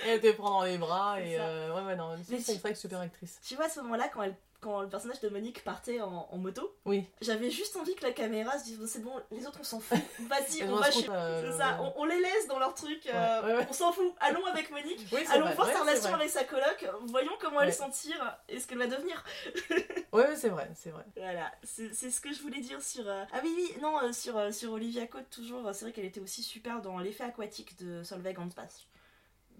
et 0.05 0.09
elle 0.11 0.21
te 0.21 0.31
prend 0.33 0.51
dans 0.61 0.65
les 0.65 0.79
bras 0.79 1.21
et 1.21 1.39
euh, 1.39 1.75
ouais 1.75 1.83
ouais 1.87 1.97
non 1.97 2.17
c'est 2.27 2.43
tu- 2.43 2.53
une 2.53 2.59
vraie 2.59 2.75
super 2.75 3.01
actrice 3.01 3.39
Tu 3.47 3.55
vois, 3.57 3.67
à 3.67 3.69
ce 3.69 3.81
moment-là, 3.81 4.09
quand, 4.13 4.23
elle, 4.23 4.35
quand 4.61 4.81
le 4.81 4.89
personnage 4.89 5.21
de 5.21 5.29
Monique 5.29 5.63
partait 5.65 6.01
en, 6.01 6.27
en 6.31 6.37
moto, 6.39 6.75
oui 6.87 7.07
j'avais 7.21 7.51
juste 7.51 7.77
envie 7.77 7.95
que 7.95 8.05
la 8.05 8.13
caméra 8.13 8.59
se 8.59 8.65
dise 8.65 8.81
c'est 8.87 9.03
bon, 9.03 9.13
les 9.31 9.47
autres 9.47 9.59
on 9.61 9.65
s'en 9.65 9.81
fout, 9.81 9.99
vas-y, 10.21 10.63
on 10.65 10.77
va 10.77 10.91
chez. 10.91 11.07
euh, 11.11 11.51
C'est 11.53 11.59
ça, 11.59 11.79
on, 11.83 11.93
on 12.03 12.05
les 12.05 12.21
laisse 12.21 12.47
dans 12.49 12.59
leur 12.59 12.75
truc, 12.75 13.07
euh, 13.07 13.43
Ouais, 13.43 13.47
ouais, 13.53 13.59
ouais. 13.59 13.67
on 13.69 13.73
s'en 13.73 13.93
fout, 13.93 14.15
allons 14.21 14.45
avec 14.47 14.71
Monique, 14.71 15.07
oui 15.13 15.21
allons 15.31 15.47
vrai 15.47 15.55
voir 15.55 15.69
sa 15.71 15.81
relation 15.83 16.09
vrai. 16.11 16.21
avec 16.21 16.31
sa 16.31 16.45
coloc, 16.45 16.87
voyons 17.07 17.33
comment 17.41 17.61
elle 17.61 17.73
s'en 17.75 17.91
tire 17.91 18.39
et 18.49 18.59
ce 18.61 18.67
qu'elle 18.67 18.79
va 18.79 18.87
devenir. 18.87 19.23
ouais 20.13 20.29
ouais, 20.29 20.37
c'est 20.37 20.49
vrai 20.49 20.71
c'est 20.75 20.91
vrai 20.91 21.05
Voilà, 21.17 21.51
c'est 21.63 21.93
ce 22.11 22.21
que 22.21 22.33
je 22.33 22.41
voulais 22.41 22.61
dire 22.61 22.81
sur. 22.83 23.05
Ah 23.09 23.27
oui, 23.43 23.53
oui, 23.57 23.75
non, 23.83 24.13
sur, 24.13 24.53
sur 24.55 24.73
Olivia 24.73 25.07
Cote, 25.07 25.29
toujours, 25.31 25.69
c'est 25.75 25.85
vrai 25.85 25.93
qu'elle 25.93 26.05
était 26.07 26.21
aussi 26.21 26.43
super 26.43 26.81
dans 26.81 26.99
l'effet 26.99 27.25
aquatique 27.25 27.77
de 27.85 28.03
Solveig 28.03 28.39
en 28.39 28.49
Space. 28.51 28.87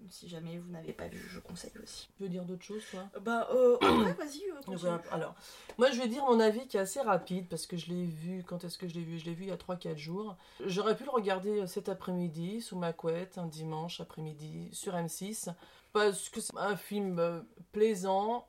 Si 0.09 0.29
jamais 0.29 0.57
vous 0.57 0.71
n'avez 0.71 0.93
pas 0.93 1.07
vu, 1.07 1.19
je 1.29 1.39
conseille 1.39 1.71
aussi. 1.81 2.09
tu 2.17 2.23
veux 2.23 2.29
dire 2.29 2.45
d'autres 2.45 2.63
choses 2.63 2.83
toi 2.91 3.03
Bah, 3.21 3.47
euh, 3.51 3.77
ouais, 3.81 4.13
vas-y, 4.13 4.43
euh, 4.49 4.97
alors. 5.11 5.35
Moi 5.77 5.91
je 5.91 5.99
vais 5.99 6.07
dire 6.07 6.23
mon 6.25 6.39
avis 6.39 6.67
qui 6.67 6.77
est 6.77 6.79
assez 6.79 7.01
rapide 7.01 7.47
parce 7.49 7.65
que 7.65 7.75
je 7.77 7.87
l'ai 7.89 8.05
vu 8.05 8.43
quand 8.47 8.63
est-ce 8.63 8.77
que 8.77 8.87
je 8.87 8.93
l'ai 8.93 9.03
vu? 9.03 9.17
Je 9.19 9.25
l'ai 9.25 9.33
vu 9.33 9.43
il 9.43 9.49
y 9.49 9.51
a 9.51 9.57
3-4 9.57 9.97
jours. 9.97 10.37
J'aurais 10.65 10.95
pu 10.95 11.03
le 11.03 11.09
regarder 11.09 11.61
euh, 11.61 11.67
cet 11.67 11.89
après-midi 11.89 12.61
sous 12.61 12.77
ma 12.77 12.93
couette 12.93 13.37
un 13.37 13.47
dimanche 13.47 13.99
après-midi 13.99 14.69
sur 14.73 14.93
M6 14.93 15.49
parce 15.93 16.29
que 16.29 16.39
c'est 16.41 16.57
un 16.57 16.75
film 16.75 17.19
euh, 17.19 17.41
plaisant 17.71 18.47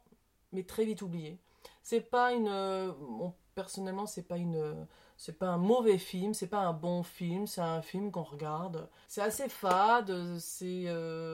mais 0.52 0.62
très 0.64 0.84
vite 0.84 1.02
oublié. 1.02 1.38
C'est 1.82 2.00
pas 2.00 2.32
une 2.32 2.48
euh, 2.48 2.92
bon, 2.98 3.32
personnellement 3.54 4.06
c'est 4.06 4.22
pas 4.26 4.36
une 4.36 4.86
c'est 5.18 5.38
pas 5.38 5.48
un 5.48 5.56
mauvais 5.56 5.98
film 5.98 6.34
c'est 6.34 6.48
pas 6.48 6.58
un 6.60 6.72
bon 6.74 7.02
film 7.02 7.46
c'est 7.46 7.60
un 7.62 7.82
film 7.82 8.10
qu'on 8.10 8.22
regarde. 8.22 8.88
C'est 9.08 9.22
assez 9.22 9.48
fade 9.48 10.38
c'est 10.38 10.84
euh, 10.86 11.25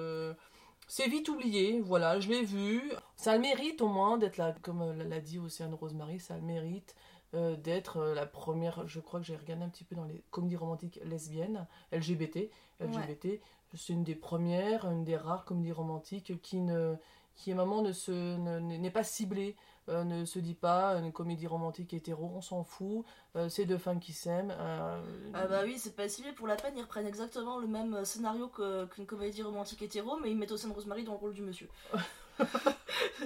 c'est 0.94 1.08
vite 1.08 1.30
oublié, 1.30 1.80
voilà, 1.80 2.20
je 2.20 2.28
l'ai 2.28 2.44
vu. 2.44 2.92
Ça 3.16 3.32
a 3.32 3.36
le 3.36 3.40
mérite 3.40 3.80
au 3.80 3.88
moins 3.88 4.18
d'être 4.18 4.36
là, 4.36 4.54
comme 4.60 4.82
euh, 4.82 5.04
l'a 5.04 5.20
dit 5.20 5.38
Océane 5.38 5.72
Rosemary, 5.72 6.20
ça 6.20 6.34
a 6.34 6.36
le 6.36 6.42
mérite 6.42 6.94
euh, 7.32 7.56
d'être 7.56 7.96
euh, 7.96 8.14
la 8.14 8.26
première, 8.26 8.86
je 8.86 9.00
crois 9.00 9.18
que 9.18 9.24
j'ai 9.24 9.34
regardé 9.34 9.64
un 9.64 9.70
petit 9.70 9.84
peu 9.84 9.96
dans 9.96 10.04
les 10.04 10.22
comédies 10.30 10.56
romantiques 10.56 11.00
lesbiennes, 11.06 11.66
LGBT, 11.92 12.50
LGBT, 12.80 13.40
c'est 13.72 13.94
une 13.94 14.04
des 14.04 14.14
premières, 14.14 14.84
une 14.84 15.02
des 15.02 15.16
rares 15.16 15.46
comédies 15.46 15.72
romantiques 15.72 16.42
qui 16.42 16.60
ne 16.60 16.94
qui 17.36 17.52
à 17.52 17.54
un 17.54 17.56
moment 17.56 17.80
ne 17.80 17.92
se 17.92 18.12
ne- 18.36 18.58
n'est 18.58 18.90
pas 18.90 19.02
ciblée, 19.02 19.56
euh, 19.88 20.04
ne 20.04 20.24
se 20.24 20.38
dit 20.38 20.54
pas 20.54 20.94
une 20.96 21.12
comédie 21.12 21.46
romantique 21.46 21.92
hétéro, 21.94 22.30
on 22.34 22.40
s'en 22.40 22.64
fout, 22.64 23.04
euh, 23.36 23.48
c'est 23.48 23.64
deux 23.64 23.78
femmes 23.78 24.00
qui 24.00 24.12
s'aiment. 24.12 24.54
euh, 24.56 25.02
Ah 25.34 25.46
bah 25.46 25.62
oui, 25.64 25.78
c'est 25.78 25.96
pas 25.96 26.08
si 26.08 26.22
pour 26.32 26.46
la 26.46 26.56
peine, 26.56 26.74
ils 26.76 26.82
reprennent 26.82 27.06
exactement 27.06 27.58
le 27.58 27.66
même 27.66 28.04
scénario 28.04 28.48
qu'une 28.48 29.06
comédie 29.06 29.42
romantique 29.42 29.82
hétéro, 29.82 30.16
mais 30.20 30.30
ils 30.30 30.36
mettent 30.36 30.52
Océane 30.52 30.72
Rosemary 30.72 31.04
dans 31.04 31.12
le 31.12 31.18
rôle 31.18 31.34
du 31.34 31.42
monsieur. 31.42 31.68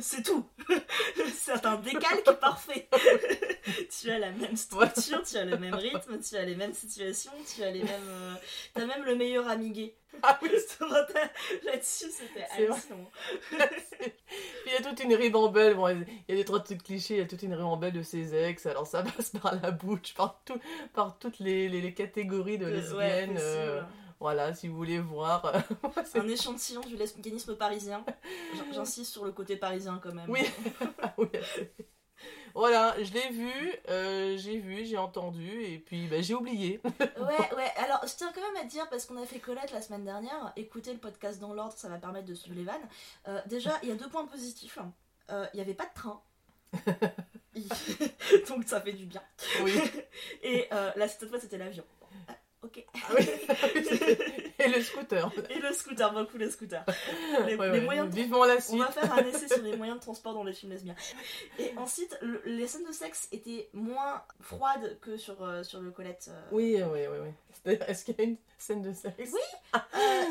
c'est 0.01 0.23
tout 0.23 0.47
C'est 1.35 1.65
un 1.67 1.77
décalque 1.77 2.31
parfait 2.41 2.89
Tu 4.01 4.11
as 4.11 4.19
la 4.19 4.31
même 4.31 4.57
structure, 4.57 5.23
tu 5.23 5.37
as 5.37 5.45
le 5.45 5.57
même 5.59 5.75
rythme, 5.75 6.19
tu 6.21 6.37
as 6.37 6.45
les 6.45 6.55
mêmes 6.55 6.73
situations, 6.75 7.33
tu 7.55 7.63
as 7.63 7.71
les 7.71 7.83
mêmes. 7.83 8.09
euh, 8.09 8.35
T'as 8.75 8.87
même 8.87 9.05
le 9.05 9.15
meilleur 9.17 9.49
ami 9.49 9.71
gay. 9.71 9.95
Ah 10.23 10.39
oui, 10.43 10.51
Là-dessus, 11.65 12.07
c'était 12.11 12.47
hallucinant. 12.53 13.11
Il 14.67 14.73
y 14.73 14.77
a 14.77 14.83
toute 14.83 15.01
une 15.01 15.15
ribambelle, 15.15 15.75
bon, 15.75 15.89
il 15.89 16.05
y 16.29 16.33
a 16.33 16.37
des 16.37 16.45
trois 16.45 16.61
trucs 16.61 16.83
clichés, 16.83 17.15
il 17.15 17.19
y 17.19 17.23
a 17.23 17.27
toute 17.27 17.43
une 17.43 17.55
ribambelle 17.55 17.93
de 17.93 18.03
ses 18.03 18.35
ex, 18.35 18.67
alors 18.67 18.87
ça 18.87 19.03
passe 19.17 19.31
par 19.31 19.55
la 19.61 19.71
bouche, 19.71 20.15
par, 20.15 20.41
tout, 20.45 20.59
par 20.95 21.19
toutes 21.19 21.39
les, 21.39 21.69
les- 21.69 21.81
les 21.81 21.95
catégories 21.95 22.59
de 22.59 22.65
Ouais, 22.67 22.71
lesbiennes. 22.73 23.35
possible. 23.35 23.87
Euh, 24.17 24.21
voilà, 24.21 24.55
si 24.55 24.69
vous 24.69 24.77
voulez 24.77 24.99
voir. 24.99 25.53
c'est- 26.05 26.19
Un 26.19 26.29
échantillon 26.29 26.81
du 26.81 26.97
lesbianisme 26.97 27.57
parisien. 27.57 28.05
J'insiste 28.73 29.13
sur 29.13 29.25
le 29.25 29.33
côté 29.33 29.57
parisien 29.57 30.01
quand 30.03 30.13
même. 30.13 30.29
Oui. 30.31 30.41
Voilà, 32.55 32.97
je 33.05 33.13
l'ai 33.13 33.29
vu, 33.29 33.53
euh, 33.91 34.39
j'ai 34.39 34.59
vu, 34.59 34.87
j'ai 34.87 34.97
entendu, 34.97 35.63
et 35.65 35.79
puis 35.79 36.07
bah, 36.07 36.23
j'ai 36.23 36.33
oublié. 36.35 36.81
Ouais, 36.99 37.55
ouais, 37.55 37.71
alors 37.77 38.01
je 38.07 38.15
tiens 38.17 38.33
quand 38.35 38.41
même 38.41 38.57
à 38.57 38.65
te 38.65 38.71
dire, 38.71 38.89
parce 38.89 39.05
qu'on 39.05 39.23
a 39.23 39.27
fait 39.27 39.39
Colette 39.41 39.73
la 39.73 39.83
semaine 39.83 40.05
dernière, 40.07 40.55
écoutez 40.57 40.91
le 40.95 40.99
podcast 40.99 41.39
dans 41.39 41.53
l'ordre, 41.53 41.75
ça 41.77 41.91
va 41.91 41.99
permettre 41.99 42.25
de 42.27 42.33
suivre 42.35 42.57
les 42.57 42.65
vannes. 42.65 42.81
Euh, 43.29 43.43
déjà, 43.45 43.79
il 43.83 43.91
y 43.91 43.93
a 43.93 43.95
deux 43.97 44.09
points 44.09 44.25
positifs. 44.25 44.79
Euh, 45.31 45.47
Il 45.53 45.57
n'y 45.57 45.63
avait 45.63 45.75
pas 45.75 45.85
de 45.85 45.93
train. 45.95 46.23
Donc 48.49 48.65
ça 48.65 48.81
fait 48.81 48.93
du 48.95 49.05
bien. 49.05 49.23
Oui. 49.63 49.79
Et 50.43 50.67
euh, 50.73 50.93
là, 50.97 51.09
cette 51.09 51.29
fois, 51.29 51.39
c'était 51.39 51.59
l'avion. 51.59 51.85
Ah, 52.67 52.79
ok. 52.79 52.85
Ah 52.95 53.13
oui. 53.17 53.29
et 54.59 54.69
le 54.69 54.81
scooter. 54.83 55.31
Et 55.51 55.59
le 55.59 55.73
scooter, 55.73 56.13
beaucoup 56.13 56.39
le 56.39 56.51
scooter. 56.51 56.85
Les, 57.47 57.57
Ouais, 57.57 57.67
les 57.71 57.79
ouais, 57.79 57.81
moyens 57.81 58.11
de 58.11 58.15
Vivement 58.15 58.45
la 58.45 58.57
On 58.57 58.61
suite. 58.61 58.79
va 58.79 58.91
faire 58.91 59.13
un 59.13 59.19
essai 59.25 59.49
sur 59.49 59.63
les 59.63 59.77
moyens 59.77 59.99
de 59.99 60.03
transport 60.03 60.35
dans 60.35 60.45
les 60.45 60.53
films 60.53 60.73
lesbiens. 60.73 60.95
Et 61.59 61.73
ensuite, 61.77 62.17
le- 62.23 62.43
les 62.45 62.67
scènes 62.67 62.85
de 62.87 62.93
sexe 62.93 63.29
étaient 63.33 63.69
moins 63.73 64.23
froides 64.41 64.99
que 65.01 65.17
sur, 65.17 65.43
euh, 65.43 65.63
sur 65.63 65.81
le 65.81 65.91
Colette. 65.91 66.27
euh. 66.31 66.41
Oui, 66.53 66.77
oui, 66.83 67.01
oui, 67.11 67.19
oui. 67.25 67.31
Est-ce 67.89 68.05
qu'il 68.05 68.15
y 68.17 68.21
a 68.21 68.25
une 68.25 68.37
scène 68.59 68.83
de 68.83 68.93
sexe? 68.93 69.15
Oui. 69.19 69.41
Euh, 69.75 69.79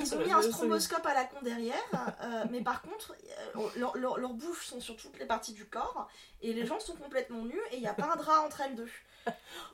ils 0.02 0.16
ont 0.16 0.20
mis 0.20 0.32
un 0.32 0.42
stromboscope 0.42 1.06
à 1.06 1.14
la 1.14 1.26
con 1.26 1.38
derrière, 1.42 1.76
euh, 2.24 2.46
mais 2.52 2.62
par 2.62 2.82
contre, 2.82 3.14
euh, 3.56 3.60
leur- 3.78 3.98
leur- 3.98 4.18
leurs 4.18 4.34
bouches 4.34 4.68
sont 4.68 4.80
sur 4.80 4.96
toutes 4.96 5.20
les 5.20 5.26
parties 5.26 5.54
du 5.54 5.66
corps, 5.66 6.08
et 6.42 6.54
les 6.54 6.66
gens 6.66 6.80
sont 6.80 6.96
complètement 6.96 7.44
nus, 7.44 7.60
et 7.72 7.76
il 7.76 7.82
n'y 7.82 7.88
a 7.88 7.94
pas 7.94 8.10
un 8.14 8.16
drap 8.16 8.46
entre 8.46 8.62
elles 8.62 8.76
deux. 8.76 8.88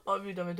Oh 0.06 0.18
putain, 0.24 0.44
mais 0.46 0.56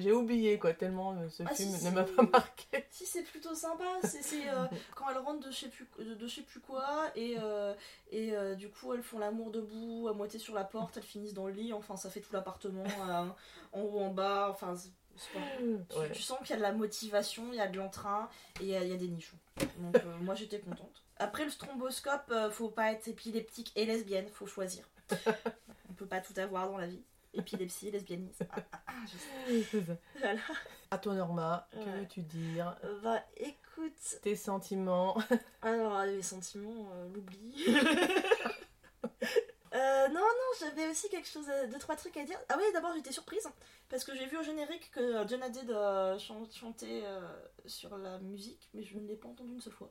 j'ai 0.00 0.12
oublié 0.12 0.58
quoi, 0.58 0.74
tellement 0.74 1.16
ce 1.30 1.42
Ah, 1.46 1.54
film 1.54 1.70
si, 1.76 1.84
ne 1.84 1.90
m'a 1.90 2.04
pas 2.04 2.22
marqué. 2.22 2.86
Si, 2.90 3.06
c'est 3.06 3.22
plutôt 3.22 3.54
sympa, 3.54 3.84
c'est 4.02 4.48
euh, 4.48 4.66
quand 4.94 5.08
elles 5.10 5.18
rentrent 5.18 5.46
de 5.46 5.50
je 5.50 5.56
sais 5.60 5.68
plus, 5.68 5.86
de, 5.98 6.14
de 6.14 6.26
je 6.26 6.34
sais 6.36 6.42
plus 6.42 6.60
quoi, 6.60 7.10
et, 7.14 7.36
euh, 7.38 7.74
et 8.10 8.36
euh, 8.36 8.54
du 8.54 8.68
coup 8.70 8.92
elles 8.94 9.02
font 9.02 9.18
l'amour 9.18 9.50
debout, 9.50 10.08
à 10.08 10.12
moitié 10.12 10.38
sur 10.38 10.54
la 10.54 10.64
porte, 10.64 10.96
elles 10.96 11.02
finissent 11.02 11.34
dans 11.34 11.46
le 11.46 11.52
lit, 11.52 11.72
enfin 11.72 11.96
ça 11.96 12.10
fait 12.10 12.20
tout 12.20 12.32
l'appartement, 12.32 12.84
euh, 12.84 13.24
en 13.72 13.80
haut, 13.82 14.00
en 14.00 14.10
bas, 14.10 14.48
enfin... 14.50 14.74
pas- 15.32 15.40
Tu, 15.90 15.98
Ouais. 15.98 16.12
tu 16.12 16.22
sens 16.22 16.38
qu'il 16.40 16.50
y 16.50 16.52
a 16.52 16.56
de 16.56 16.62
la 16.62 16.72
motivation, 16.72 17.44
il 17.52 17.56
y 17.56 17.60
a 17.60 17.66
de 17.68 17.76
l'entrain 17.76 18.28
et 18.60 18.64
il 18.64 18.68
y, 18.68 18.76
a- 18.76 18.84
il 18.84 18.90
y 18.90 18.94
a 18.94 18.96
des 18.96 19.08
nichons. 19.08 19.36
Donc 19.78 19.96
euh, 19.96 20.16
moi 20.20 20.34
j'étais 20.36 20.60
contente. 20.60 21.02
Après 21.18 21.44
le 21.44 21.50
stromboscope, 21.50 22.30
euh, 22.30 22.50
faut 22.50 22.68
pas 22.70 22.92
être 22.92 23.08
épileptique 23.08 23.72
et 23.74 23.84
lesbienne, 23.84 24.28
faut 24.28 24.46
choisir. 24.46 24.88
On 25.90 25.94
peut 25.94 26.06
pas 26.06 26.20
tout 26.20 26.38
avoir 26.38 26.68
dans 26.68 26.78
la 26.78 26.86
vie. 26.86 27.02
Épilepsie, 27.34 27.90
lesbianisme. 27.90 28.46
Ah, 28.50 28.56
ah, 28.72 28.78
ah, 28.86 28.92
je 29.06 29.18
sais. 29.18 29.78
Voilà. 30.20 30.40
À 30.90 30.98
toi 30.98 31.14
Norma, 31.14 31.68
que 31.72 31.76
Ouais. 31.78 32.00
veux-tu 32.00 32.22
dire? 32.22 32.74
Euh, 32.84 32.98
Bah 33.02 33.22
écoute, 33.36 34.18
Tes 34.22 34.36
sentiments 34.36 35.16
alors 35.62 36.02
les 36.04 36.22
sentiments, 36.22 36.88
euh, 36.94 37.08
l'oubli. 37.14 37.64
Euh, 39.74 40.08
non, 40.08 40.20
non, 40.20 40.50
j'avais 40.58 40.88
aussi 40.88 41.10
quelque 41.10 41.28
chose, 41.28 41.48
à- 41.50 41.66
deux, 41.66 41.78
trois 41.78 41.94
trucs 41.94 42.16
à 42.16 42.24
dire. 42.24 42.38
Ah 42.48 42.54
oui, 42.56 42.64
d'abord 42.72 42.90
j'étais 42.96 43.12
surprise 43.12 43.46
parce 43.90 44.02
que 44.02 44.14
j'ai 44.16 44.26
vu 44.26 44.38
au 44.38 44.42
générique 44.42 44.90
que 44.90 44.98
euh, 45.00 45.28
John 45.28 45.42
Haddad 45.42 45.70
euh, 45.70 46.18
chan- 46.18 46.48
chantait 46.50 47.02
euh, 47.04 47.20
sur 47.66 47.96
la 47.98 48.18
musique, 48.18 48.66
mais 48.72 48.82
je 48.82 48.98
ne 48.98 49.06
l'ai 49.06 49.14
pas 49.14 49.28
entendu 49.28 49.52
une 49.52 49.60
seule 49.60 49.74
fois. 49.74 49.90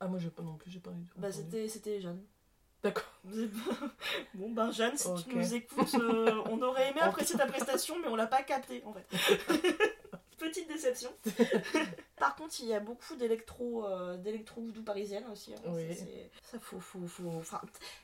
Ah 0.00 0.06
moi 0.08 0.18
j'ai 0.18 0.30
pas 0.30 0.42
non 0.42 0.56
plus, 0.56 0.70
j'ai 0.70 0.80
pas 0.80 0.90
du 0.92 1.04
tout. 1.04 1.18
Bah 1.18 1.30
c'était, 1.30 1.68
c'était 1.68 2.00
Jeanne. 2.00 2.24
D'accord. 2.82 3.04
bon 4.34 4.50
ben 4.50 4.70
Jeanne, 4.72 4.96
si 4.96 5.08
tu 5.24 5.36
nous 5.36 5.54
écoutes, 5.54 5.94
euh, 5.96 6.42
on 6.46 6.60
aurait 6.62 6.88
aimé 6.90 7.00
apprécier 7.02 7.36
ta 7.36 7.46
prestation, 7.46 7.96
mais 8.00 8.08
on 8.08 8.16
l'a 8.16 8.26
pas 8.26 8.42
capté 8.42 8.82
en 8.86 8.94
fait. 8.94 9.06
Petite 10.50 10.68
déception. 10.68 11.10
Par 12.16 12.34
contre, 12.34 12.56
il 12.60 12.66
y 12.66 12.74
a 12.74 12.80
beaucoup 12.80 13.14
d'électro, 13.14 13.86
euh, 13.86 14.16
d'électro 14.16 14.60
voodoo 14.60 14.82
parisienne 14.82 15.24
aussi. 15.30 15.54
hein. 15.54 15.60
Oui. 15.66 15.96
Ça 16.42 16.58
faut, 16.58 16.80
faut, 16.80 17.06
faut. 17.06 17.30
Enfin, 17.38 17.60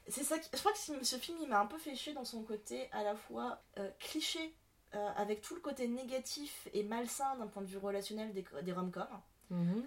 c'est 0.07 0.23
ça. 0.23 0.39
Qui... 0.39 0.49
Je 0.53 0.59
crois 0.59 0.73
que 0.73 0.79
ce 1.05 1.17
film, 1.17 1.39
il 1.43 1.49
m'a 1.49 1.61
un 1.61 1.67
peu 1.67 1.77
fait 1.79 1.97
chier 1.97 2.13
dans 2.13 2.25
son 2.25 2.43
côté 2.43 2.89
à 2.93 3.03
la 3.03 3.17
fois 3.17 3.61
euh, 3.79 3.91
cliché, 3.99 4.55
euh, 4.95 5.09
avec 5.17 5.41
tout 5.41 5.57
le 5.57 5.61
côté 5.61 5.89
négatif 5.89 6.69
et 6.73 6.85
malsain 6.85 7.37
d'un 7.37 7.49
point 7.49 7.63
de 7.63 7.67
vue 7.69 7.79
relationnel 7.79 8.33
des, 8.33 8.45
des 8.63 8.73
rom-coms. 8.73 9.21
Mhm. 9.51 9.85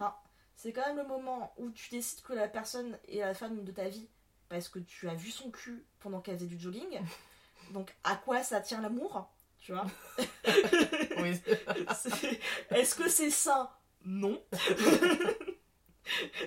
C'est 0.55 0.73
quand 0.73 0.85
même 0.85 0.97
le 0.97 1.07
moment 1.07 1.53
où 1.57 1.69
tu 1.69 1.89
décides 1.89 2.21
que 2.21 2.33
la 2.33 2.49
personne 2.49 2.97
est 3.07 3.19
la 3.19 3.33
femme 3.33 3.63
de 3.63 3.71
ta 3.71 3.87
vie 3.87 4.09
parce 4.49 4.67
que 4.67 4.79
tu 4.79 5.07
as 5.07 5.15
vu 5.15 5.31
son 5.31 5.51
cul 5.51 5.85
pendant 6.01 6.19
qu'elle 6.19 6.35
faisait 6.35 6.47
du 6.47 6.59
jogging. 6.59 6.99
Donc 7.71 7.95
à 8.03 8.17
quoi 8.17 8.43
ça 8.43 8.59
tient 8.59 8.81
l'amour? 8.81 9.29
Tu 9.59 9.73
vois 9.73 9.85
Oui. 11.17 11.39
Est-ce 12.71 12.95
que 12.95 13.09
c'est 13.09 13.29
sain 13.29 13.69
Non. 14.05 14.41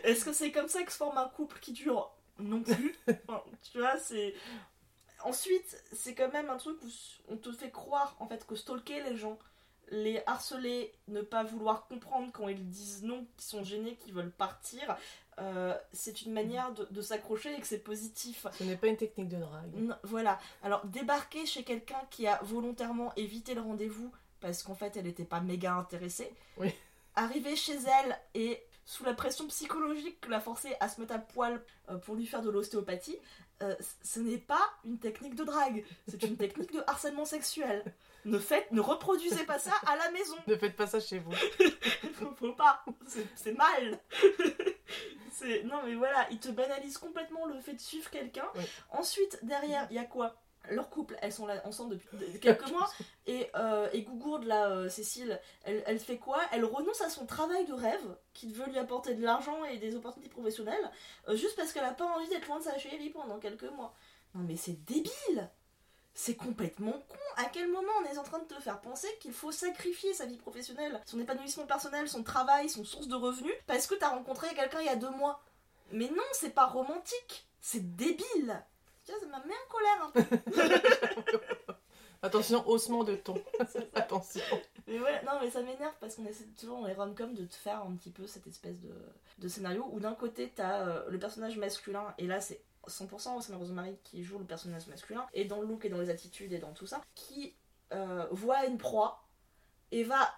Est-ce 0.03 0.25
que 0.25 0.33
c'est 0.33 0.51
comme 0.51 0.69
ça 0.69 0.83
que 0.83 0.91
se 0.93 0.97
forme 0.97 1.19
un 1.19 1.29
couple 1.29 1.59
qui 1.61 1.73
dure? 1.73 2.11
Non 2.39 2.63
plus. 2.63 2.97
Enfin, 3.29 3.43
tu 3.71 3.79
vois, 3.79 3.97
c'est. 3.99 4.35
Ensuite, 5.25 5.81
c'est 5.93 6.15
quand 6.15 6.33
même 6.33 6.51
un 6.51 6.57
truc 6.57 6.83
où 6.83 6.89
on 7.29 7.37
te 7.37 7.53
fait 7.53 7.71
croire 7.71 8.17
en 8.19 8.27
fait 8.27 8.45
que 8.45 8.57
stalker 8.57 9.03
les 9.05 9.17
gens, 9.17 9.39
les 9.93 10.23
harceler, 10.27 10.93
ne 11.09 11.21
pas 11.21 11.45
vouloir 11.45 11.87
comprendre 11.87 12.33
quand 12.33 12.49
ils 12.49 12.69
disent 12.69 13.05
non, 13.05 13.27
qu'ils 13.37 13.47
sont 13.47 13.63
gênés, 13.63 13.97
qu'ils 13.97 14.15
veulent 14.15 14.33
partir, 14.33 14.97
euh, 15.39 15.75
c'est 15.93 16.23
une 16.23 16.33
manière 16.33 16.73
de, 16.73 16.89
de 16.91 17.01
s'accrocher 17.03 17.55
et 17.55 17.61
que 17.61 17.67
c'est 17.67 17.79
positif. 17.79 18.47
Ce 18.59 18.65
n'est 18.65 18.77
pas 18.77 18.89
une 18.89 18.97
technique 18.97 19.29
de 19.29 19.39
drague. 19.39 19.75
Non, 19.75 19.95
voilà. 20.03 20.39
Alors, 20.63 20.85
débarquer 20.87 21.47
chez 21.47 21.63
quelqu'un 21.63 22.01
qui 22.11 22.27
a 22.27 22.41
volontairement 22.43 23.15
évité 23.17 23.55
le 23.55 23.61
rendez-vous 23.61 24.11
parce 24.41 24.63
qu'en 24.63 24.75
fait 24.75 24.97
elle 24.97 25.05
n'était 25.05 25.25
pas 25.25 25.41
méga 25.41 25.75
intéressée. 25.75 26.33
Oui. 26.59 26.75
Arriver 27.15 27.55
chez 27.57 27.77
elle 27.77 28.19
et 28.35 28.63
sous 28.85 29.05
la 29.05 29.15
pression 29.15 29.47
psychologique 29.47 30.21
que 30.21 30.31
la 30.31 30.41
forcer 30.41 30.75
à 30.81 30.89
se 30.89 31.01
mettre 31.01 31.15
à 31.15 31.19
poil 31.19 31.63
euh, 31.89 31.99
pour 31.99 32.17
lui 32.17 32.27
faire 32.27 32.43
de 32.43 32.51
l'ostéopathie, 32.51 33.17
euh, 33.63 33.77
ce 34.03 34.19
n'est 34.19 34.39
pas 34.39 34.71
une 34.85 34.99
technique 34.99 35.37
de 35.37 35.45
drague, 35.45 35.85
c'est 36.09 36.23
une 36.25 36.37
technique 36.37 36.73
de 36.73 36.83
harcèlement 36.87 37.25
sexuel. 37.25 37.95
Ne 38.25 38.39
faites, 38.39 38.71
ne 38.71 38.81
reproduisez 38.81 39.45
pas 39.45 39.59
ça 39.59 39.73
à 39.87 39.97
la 39.97 40.11
maison. 40.13 40.37
Ne 40.47 40.57
faites 40.57 40.77
pas 40.77 40.87
ça 40.87 41.01
chez 41.01 41.19
vous. 41.19 41.33
Faut, 42.15 42.35
faut 42.37 42.53
pas, 42.53 42.85
c'est 43.35 43.53
mal. 43.53 43.99
C'est- 45.33 45.63
non 45.65 45.81
mais 45.85 45.95
voilà, 45.95 46.27
ils 46.31 46.39
te 46.39 46.51
banalisent 46.51 46.99
complètement 46.99 47.47
le 47.47 47.59
fait 47.61 47.73
de 47.75 47.81
suivre 47.81 48.09
quelqu'un. 48.11 48.47
Ensuite, 48.91 49.39
derrière, 49.43 49.87
il 49.91 49.97
y 49.97 49.99
a 49.99 50.05
quoi? 50.05 50.37
Leur 50.71 50.89
couple, 50.91 51.17
elles 51.21 51.33
sont 51.33 51.47
là 51.47 51.61
ensemble 51.67 51.95
depuis 51.95 52.17
de- 52.17 52.39
quelques 52.39 52.71
mois, 52.71 52.89
et, 53.27 53.51
euh, 53.57 53.89
et 53.93 54.03
Gougourde, 54.03 54.45
là, 54.45 54.69
euh, 54.71 54.89
Cécile, 54.89 55.41
elle, 55.65 55.83
elle 55.87 55.99
fait 55.99 56.19
quoi? 56.19 56.39
Elle 56.53 56.65
renonce 56.65 57.01
à 57.01 57.09
son 57.11 57.27
travail 57.27 57.65
de 57.67 57.73
rêve, 57.73 58.17
qui 58.33 58.53
veut 58.53 58.67
lui 58.67 58.79
apporter 58.79 59.15
de 59.15 59.25
l'argent 59.25 59.65
et 59.65 59.79
des 59.79 59.97
opportunités 59.97 60.31
professionnelles, 60.31 60.91
euh, 61.29 61.35
juste 61.35 61.57
parce 61.57 61.73
qu'elle 61.73 61.85
a 61.85 61.91
pas 61.93 62.05
envie 62.07 62.29
d'être 62.29 62.47
loin 62.47 62.59
de 62.61 62.65
sa 62.65 62.79
chérie 62.79 63.11
pendant 63.11 63.41
quelques 63.41 63.65
mois. 63.73 63.93
Non 64.37 64.45
mais 64.47 64.55
c'est 64.57 64.85
débile 64.85 65.51
C'est 66.15 66.37
complètement 66.37 66.93
con 66.93 67.19
À 67.37 67.47
quel 67.47 67.69
moment 67.71 67.93
on 68.03 68.05
est 68.05 68.19
en 68.19 68.23
train 68.23 68.39
de 68.39 68.45
te 68.45 68.61
faire 68.61 68.81
penser 68.81 69.09
qu'il 69.21 69.33
faut 69.33 69.53
sacrifier 69.53 70.13
sa 70.13 70.27
vie 70.27 70.37
professionnelle, 70.37 71.01
son 71.07 71.19
épanouissement 71.21 71.67
personnel, 71.67 72.09
son 72.09 72.23
travail, 72.23 72.69
son 72.69 72.85
source 72.85 73.09
de 73.09 73.15
revenus, 73.15 73.55
parce 73.67 73.87
que 73.87 73.95
t'as 73.95 74.11
rencontré 74.11 74.55
quelqu'un 74.55 74.81
il 74.81 74.87
y 74.87 74.91
a 74.91 74.97
deux 74.97 75.11
mois? 75.11 75.43
Mais 75.91 76.09
non, 76.09 76.23
c'est 76.33 76.55
pas 76.55 76.67
romantique 76.67 77.47
C'est 77.61 77.97
débile 77.97 78.63
Tiens, 79.05 79.17
ça 79.21 79.27
m'a 79.27 79.43
mis 79.45 79.53
en 79.53 79.69
colère 79.69 80.05
un 80.05 80.11
peu. 80.11 81.75
Attention, 82.23 82.69
haussement 82.69 83.03
de 83.03 83.17
ton. 83.17 83.35
Attention. 83.95 84.43
Mais 84.87 85.01
ouais, 85.01 85.23
non, 85.25 85.33
mais 85.41 85.51
ça 85.51 85.61
m'énerve 85.61 85.95
parce 85.99 86.15
qu'on 86.15 86.27
essaie 86.27 86.45
toujours 86.59 86.81
dans 86.81 86.87
les 86.87 86.95
rom-coms 86.95 87.35
de 87.35 87.45
te 87.47 87.55
faire 87.57 87.83
un 87.83 87.97
petit 87.97 88.11
peu 88.11 88.29
cette 88.29 88.47
espèce 88.47 88.81
de, 88.81 88.95
de 89.39 89.49
scénario 89.49 89.89
où 89.91 89.99
d'un 89.99 90.15
côté 90.15 90.53
t'as 90.55 90.87
euh, 90.87 91.05
le 91.09 91.19
personnage 91.19 91.59
masculin, 91.59 92.15
et 92.19 92.29
là 92.29 92.41
c'est 92.41 92.61
100% 92.89 93.35
Rosanna 93.35 93.59
Rosemary 93.59 93.97
qui 94.05 94.23
joue 94.23 94.39
le 94.39 94.45
personnage 94.45 94.87
masculin, 94.87 95.27
et 95.35 95.45
dans 95.45 95.61
le 95.61 95.67
look 95.67 95.85
et 95.85 95.89
dans 95.89 95.99
les 95.99 96.11
attitudes 96.11 96.53
et 96.53 96.59
dans 96.59 96.73
tout 96.73 96.87
ça, 96.87 97.01
qui 97.15 97.55
euh, 97.93 98.27
voit 98.31 98.67
une 98.67 98.79
proie 98.79 99.25
et 99.91 100.05
va 100.05 100.35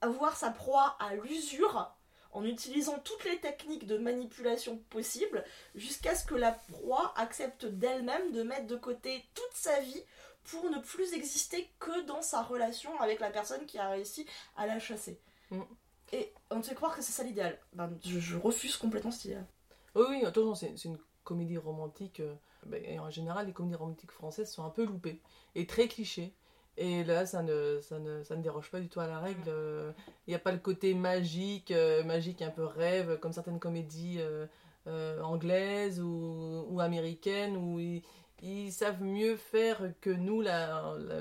avoir 0.00 0.36
sa 0.36 0.50
proie 0.50 0.96
à 1.00 1.14
l'usure 1.14 1.92
en 2.32 2.44
utilisant 2.44 2.98
toutes 2.98 3.24
les 3.24 3.40
techniques 3.40 3.86
de 3.86 3.96
manipulation 3.96 4.78
possibles 4.90 5.44
jusqu'à 5.74 6.14
ce 6.14 6.26
que 6.26 6.34
la 6.34 6.52
proie 6.52 7.14
accepte 7.16 7.64
d'elle-même 7.64 8.32
de 8.32 8.42
mettre 8.42 8.66
de 8.66 8.76
côté 8.76 9.24
toute 9.34 9.54
sa 9.54 9.80
vie 9.80 10.02
pour 10.44 10.70
ne 10.70 10.78
plus 10.78 11.12
exister 11.14 11.68
que 11.78 12.04
dans 12.06 12.22
sa 12.22 12.42
relation 12.42 13.00
avec 13.00 13.20
la 13.20 13.30
personne 13.30 13.64
qui 13.66 13.78
a 13.78 13.88
réussi 13.88 14.26
à 14.56 14.66
la 14.66 14.78
chasser. 14.78 15.18
Mm. 15.50 15.62
Et 16.12 16.32
on 16.50 16.60
te 16.60 16.68
fait 16.68 16.74
croire 16.74 16.94
que 16.94 17.02
c'est 17.02 17.12
ça 17.12 17.24
l'idéal. 17.24 17.58
Ben, 17.72 17.90
je, 18.04 18.20
je 18.20 18.36
refuse 18.36 18.76
complètement 18.76 19.10
cet 19.10 19.24
idéal. 19.24 19.46
Oui, 19.94 20.04
oui, 20.10 20.24
attention, 20.24 20.54
c'est 20.54 20.84
une 20.84 20.98
comédie 21.26 21.58
romantique. 21.58 22.20
euh, 22.20 22.34
ben, 22.66 22.82
en 23.00 23.10
général, 23.10 23.46
les 23.46 23.52
comédies 23.52 23.76
romantiques 23.76 24.12
françaises 24.12 24.50
sont 24.50 24.64
un 24.64 24.70
peu 24.70 24.84
loupées 24.84 25.20
et 25.54 25.66
très 25.66 25.88
clichés. 25.88 26.32
Et 26.78 27.04
là, 27.04 27.24
ça 27.26 27.42
ne, 27.42 27.80
ça 27.80 27.98
déroge 28.36 28.70
pas 28.70 28.80
du 28.80 28.88
tout 28.88 29.00
à 29.00 29.06
la 29.06 29.18
règle. 29.18 29.48
Euh, 29.48 29.92
Il 30.26 30.30
n'y 30.30 30.34
a 30.36 30.38
pas 30.38 30.52
le 30.52 30.58
côté 30.58 30.94
magique, 30.94 31.70
euh, 31.70 32.04
magique 32.04 32.42
un 32.42 32.50
peu 32.50 32.64
rêve, 32.64 33.18
comme 33.18 33.32
certaines 33.32 33.58
comédies 33.60 34.18
euh, 34.20 34.46
euh, 34.86 35.22
anglaises 35.22 36.00
ou, 36.00 36.66
ou 36.68 36.80
ils 38.42 38.70
savent 38.72 39.02
mieux 39.02 39.36
faire 39.36 39.80
que 40.00 40.10
nous 40.10 40.40
la, 40.42 40.94
la, 40.98 41.20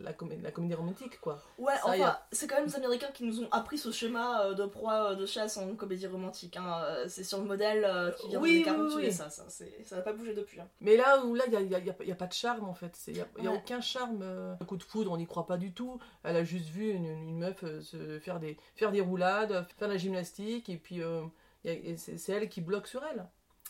la, 0.00 0.12
comé- 0.12 0.40
la 0.40 0.50
comédie 0.52 0.74
romantique, 0.74 1.20
quoi. 1.20 1.42
Ouais, 1.58 1.74
Ça, 1.74 1.88
enfin, 1.88 2.04
a- 2.04 2.26
c'est 2.30 2.46
quand 2.46 2.54
même 2.56 2.66
les 2.66 2.76
Américains 2.76 3.10
qui 3.12 3.24
nous 3.24 3.40
ont 3.40 3.48
appris 3.50 3.78
ce 3.78 3.90
schéma 3.90 4.42
euh, 4.44 4.54
de 4.54 4.64
proie 4.66 5.10
euh, 5.12 5.14
de 5.16 5.26
chasse 5.26 5.56
en 5.56 5.74
comédie 5.74 6.06
romantique. 6.06 6.56
hein. 6.56 6.82
Euh, 6.84 7.04
C'est 7.08 7.24
sur 7.24 7.38
le 7.38 7.44
modèle 7.44 8.14
qui 8.20 8.28
vient 8.28 8.40
Oui, 8.40 8.58
des 8.58 8.62
40 8.64 8.86
oui, 8.94 9.02
oui. 9.06 9.12
ça, 9.12 9.28
ça, 9.28 9.44
ça 9.48 9.96
n'a 9.96 10.02
pas 10.02 10.12
bougé 10.12 10.34
depuis. 10.34 10.60
hein. 10.60 10.68
Mais 10.80 10.96
là 10.96 11.24
où 11.24 11.34
là, 11.34 11.44
il 11.50 11.66
n'y 11.68 12.12
a, 12.12 12.14
pas 12.14 12.26
de 12.26 12.32
charme 12.32 12.68
en 12.68 12.74
fait. 12.74 12.96
Il 13.08 13.14
n'y 13.40 13.48
a, 13.48 13.52
aucun 13.52 13.80
charme. 13.80 14.24
Le 14.60 14.64
coup 14.64 14.76
de 14.76 14.82
foudre, 14.84 15.10
on 15.12 15.16
n'y 15.16 15.26
croit 15.26 15.46
pas 15.46 15.56
du 15.56 15.72
tout. 15.72 15.98
Elle 16.22 16.36
a 16.36 16.44
juste 16.44 16.68
vu 16.68 16.90
une, 16.90 17.06
une 17.06 17.38
meuf 17.38 17.64
se 17.80 18.18
faire 18.20 18.38
des, 18.38 18.56
faire 18.76 18.92
des 18.92 19.00
roulades, 19.00 19.66
faire 19.76 19.88
de 19.88 19.94
la 19.94 19.98
gymnastique, 19.98 20.68
et 20.68 20.76
puis 20.76 21.02
euh, 21.02 21.22
c'est 21.96 22.28
elle 22.32 22.48
qui 22.48 22.60
bloque 22.60 22.86
sur 22.86 23.02
elle. 23.04 23.26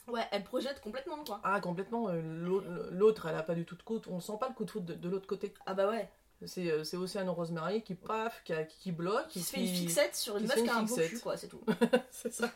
Ouais, 0.08 0.26
elle 0.32 0.42
projette 0.44 0.80
complètement 0.80 1.22
quoi. 1.24 1.40
Ah, 1.44 1.60
complètement. 1.60 2.08
euh, 2.08 2.20
l'au- 2.20 2.64
L'autre, 2.90 3.26
elle 3.26 3.36
a 3.36 3.42
pas 3.42 3.54
du 3.54 3.64
tout 3.64 3.76
de 3.76 3.82
de- 3.82 4.08
On 4.10 4.20
sent 4.20 4.32
pas 4.40 4.48
le 4.48 4.54
coup 4.54 4.64
de 4.64 4.70
foudre 4.70 4.86
de, 4.86 4.94
de 4.94 5.08
l'autre 5.08 5.26
côté. 5.26 5.52
Ah 5.66 5.74
bah 5.74 5.88
ouais. 5.88 6.08
C'est 6.44 6.72
euh, 6.72 6.82
c'est 6.82 6.96
Océane 6.96 7.28
Rosemary 7.30 7.82
qui 7.82 7.94
paf, 7.94 8.42
qui, 8.44 8.52
qui 8.80 8.90
bloque. 8.90 9.28
Qui 9.28 9.40
se 9.42 9.52
fait 9.52 9.60
une 9.60 9.68
fixette 9.68 10.16
sur 10.16 10.36
une 10.36 10.46
meuf 10.46 10.60
qui 10.60 10.68
a 10.68 10.76
un 10.76 10.82
beau 10.82 10.96
cul 10.96 11.20
quoi, 11.20 11.36
c'est 11.36 11.46
tout. 11.46 11.60
c'est 12.10 12.32
ça. 12.32 12.50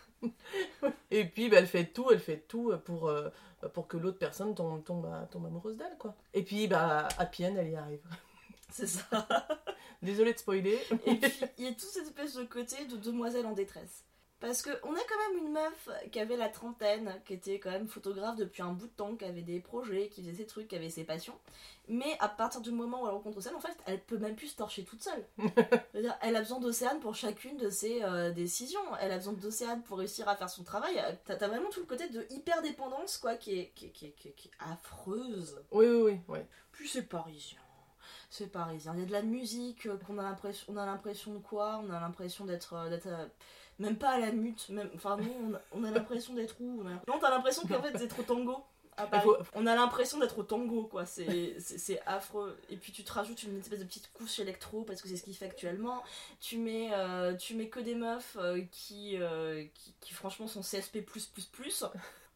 et 1.12 1.24
puis 1.24 1.48
bah, 1.48 1.59
elle 1.59 1.68
fait 1.68 1.85
tout, 1.87 2.11
elle 2.11 2.18
fait 2.18 2.38
tout 2.48 2.72
pour, 2.85 3.09
euh, 3.09 3.28
pour 3.74 3.87
que 3.87 3.96
l'autre 3.96 4.18
personne 4.18 4.54
tombe, 4.56 4.82
tombe, 4.82 5.09
tombe 5.30 5.46
amoureuse 5.46 5.76
d'elle, 5.76 5.96
quoi. 5.98 6.16
Et 6.35 6.42
puis 6.42 6.66
bah, 6.66 7.06
Happy 7.18 7.46
End, 7.46 7.54
elle 7.56 7.68
y 7.70 7.76
arrive. 7.76 8.02
C'est 8.72 8.88
ça. 8.88 9.26
Désolée 10.02 10.32
de 10.35 10.38
spoiler. 10.38 10.78
Et 11.06 11.14
puis, 11.14 11.40
il 11.59 11.64
y 11.64 11.68
a 11.68 11.70
toute 11.70 11.80
cette 11.82 12.06
espèce 12.06 12.35
de 12.35 12.42
côté 12.44 12.85
de 12.87 12.96
demoiselle 12.96 13.46
en 13.46 13.52
détresse. 13.52 14.04
Parce 14.38 14.61
que 14.61 14.68
on 14.83 14.92
a 14.94 14.99
quand 14.99 15.33
même 15.33 15.46
une 15.46 15.53
meuf 15.53 15.88
qui 16.12 16.20
avait 16.20 16.37
la 16.37 16.51
trentaine, 16.51 17.20
qui 17.25 17.33
était 17.33 17.59
quand 17.59 17.70
même 17.70 17.88
photographe 17.88 18.37
depuis 18.37 18.61
un 18.62 18.72
bout 18.72 18.87
de 18.87 18.92
temps, 18.92 19.16
qui 19.16 19.25
avait 19.25 19.40
des 19.42 19.61
projets, 19.61 20.09
qui 20.09 20.20
faisait 20.22 20.35
ses 20.35 20.46
trucs, 20.46 20.68
qui 20.68 20.77
avait 20.77 20.90
ses 20.90 21.05
passions. 21.05 21.38
Mais 21.88 22.16
à 22.20 22.29
partir 22.29 22.61
du 22.61 22.70
moment 22.70 23.03
où 23.03 23.07
elle 23.07 23.14
rencontre 23.14 23.38
Océane, 23.38 23.55
en 23.55 23.61
fait, 23.61 23.77
elle 23.87 24.01
peut 24.03 24.18
même 24.18 24.37
plus 24.37 24.49
se 24.49 24.57
torcher 24.57 24.85
toute 24.85 25.03
seule. 25.03 25.25
Elle 26.20 26.37
a 26.37 26.40
besoin 26.40 26.59
d'Océane 26.61 27.01
pour 27.01 27.14
chacune 27.14 27.57
de 27.57 27.70
ses 27.70 28.03
euh, 28.03 28.31
décisions. 28.33 28.81
Elle 29.01 29.12
a 29.12 29.16
besoin 29.16 29.33
d'Océane 29.33 29.83
pour 29.83 29.99
réussir 29.99 30.29
à 30.29 30.37
faire 30.37 30.51
son 30.51 30.64
travail. 30.64 31.01
T'as 31.25 31.37
t'as 31.37 31.49
vraiment 31.49 31.70
tout 31.70 31.81
le 31.81 31.87
côté 31.87 32.09
de 32.11 32.27
hyper 32.31 32.61
dépendance, 32.61 33.16
quoi, 33.16 33.37
qui 33.37 33.59
est, 33.59 33.68
qui 33.75 33.87
est- 33.87 33.90
qui 33.90 34.07
est- 34.07 34.11
qui 34.12 34.29
est- 34.29 34.33
qui 34.33 34.49
est 34.49 34.53
affreuse. 34.59 35.62
Oui, 35.70 35.87
oui, 35.87 36.03
oui. 36.03 36.20
oui. 36.29 36.38
Puis 36.72 36.88
c'est 36.88 37.03
parisien. 37.09 37.59
C'est 38.29 38.49
parisien. 38.51 38.92
Il 38.94 39.01
y 39.01 39.03
a 39.05 39.07
de 39.07 39.12
la 39.12 39.22
musique 39.22 39.87
euh, 39.87 39.96
qu'on 40.07 40.18
a 40.18 40.22
l'impression, 40.22 40.66
on 40.72 40.77
a 40.77 40.85
l'impression 40.85 41.33
de 41.35 41.38
quoi? 41.38 41.81
On 41.87 41.90
a 41.90 42.01
l'impression 42.01 42.44
d'être, 42.44 42.75
euh, 42.75 42.90
d'être 42.90 43.07
euh, 43.07 43.27
même 43.78 43.96
pas 43.96 44.10
à 44.10 44.18
la 44.18 44.32
mute. 44.32 44.68
Même, 44.70 44.90
enfin 44.94 45.16
nous, 45.16 45.32
on 45.44 45.54
a, 45.54 45.60
on 45.72 45.84
a 45.84 45.90
l'impression 45.90 46.34
d'être 46.34 46.56
où 46.60 46.82
Non, 47.08 47.18
t'as 47.20 47.30
l'impression 47.30 47.62
qu'en 47.66 47.82
fait 47.82 47.92
d'être 47.92 48.18
au 48.18 48.22
tango. 48.22 48.64
À 48.98 49.06
Paris. 49.06 49.24
faut- 49.24 49.36
On 49.54 49.66
a 49.66 49.74
l'impression 49.74 50.18
d'être 50.18 50.38
au 50.38 50.42
tango, 50.42 50.84
quoi. 50.84 51.04
C'est 51.04 52.00
affreux. 52.06 52.58
Et 52.70 52.76
puis 52.78 52.92
tu 52.92 53.04
te 53.04 53.12
rajoutes 53.12 53.42
une 53.42 53.58
espèce 53.60 53.80
de 53.80 53.84
petite 53.84 54.10
couche 54.14 54.38
électro 54.38 54.84
parce 54.84 55.02
que 55.02 55.08
c'est 55.08 55.16
ce 55.18 55.22
qu'il 55.24 55.36
fait 55.36 55.44
actuellement. 55.44 56.02
Tu 56.40 56.56
mets, 56.56 56.88
euh, 56.94 57.34
tu 57.34 57.54
mets 57.56 57.68
que 57.68 57.78
des 57.80 57.94
meufs 57.94 58.38
euh, 58.40 58.62
qui, 58.72 59.18
euh, 59.20 59.64
qui, 59.74 59.94
qui, 60.00 60.14
franchement 60.14 60.46
sont 60.46 60.62
CSP 60.62 61.02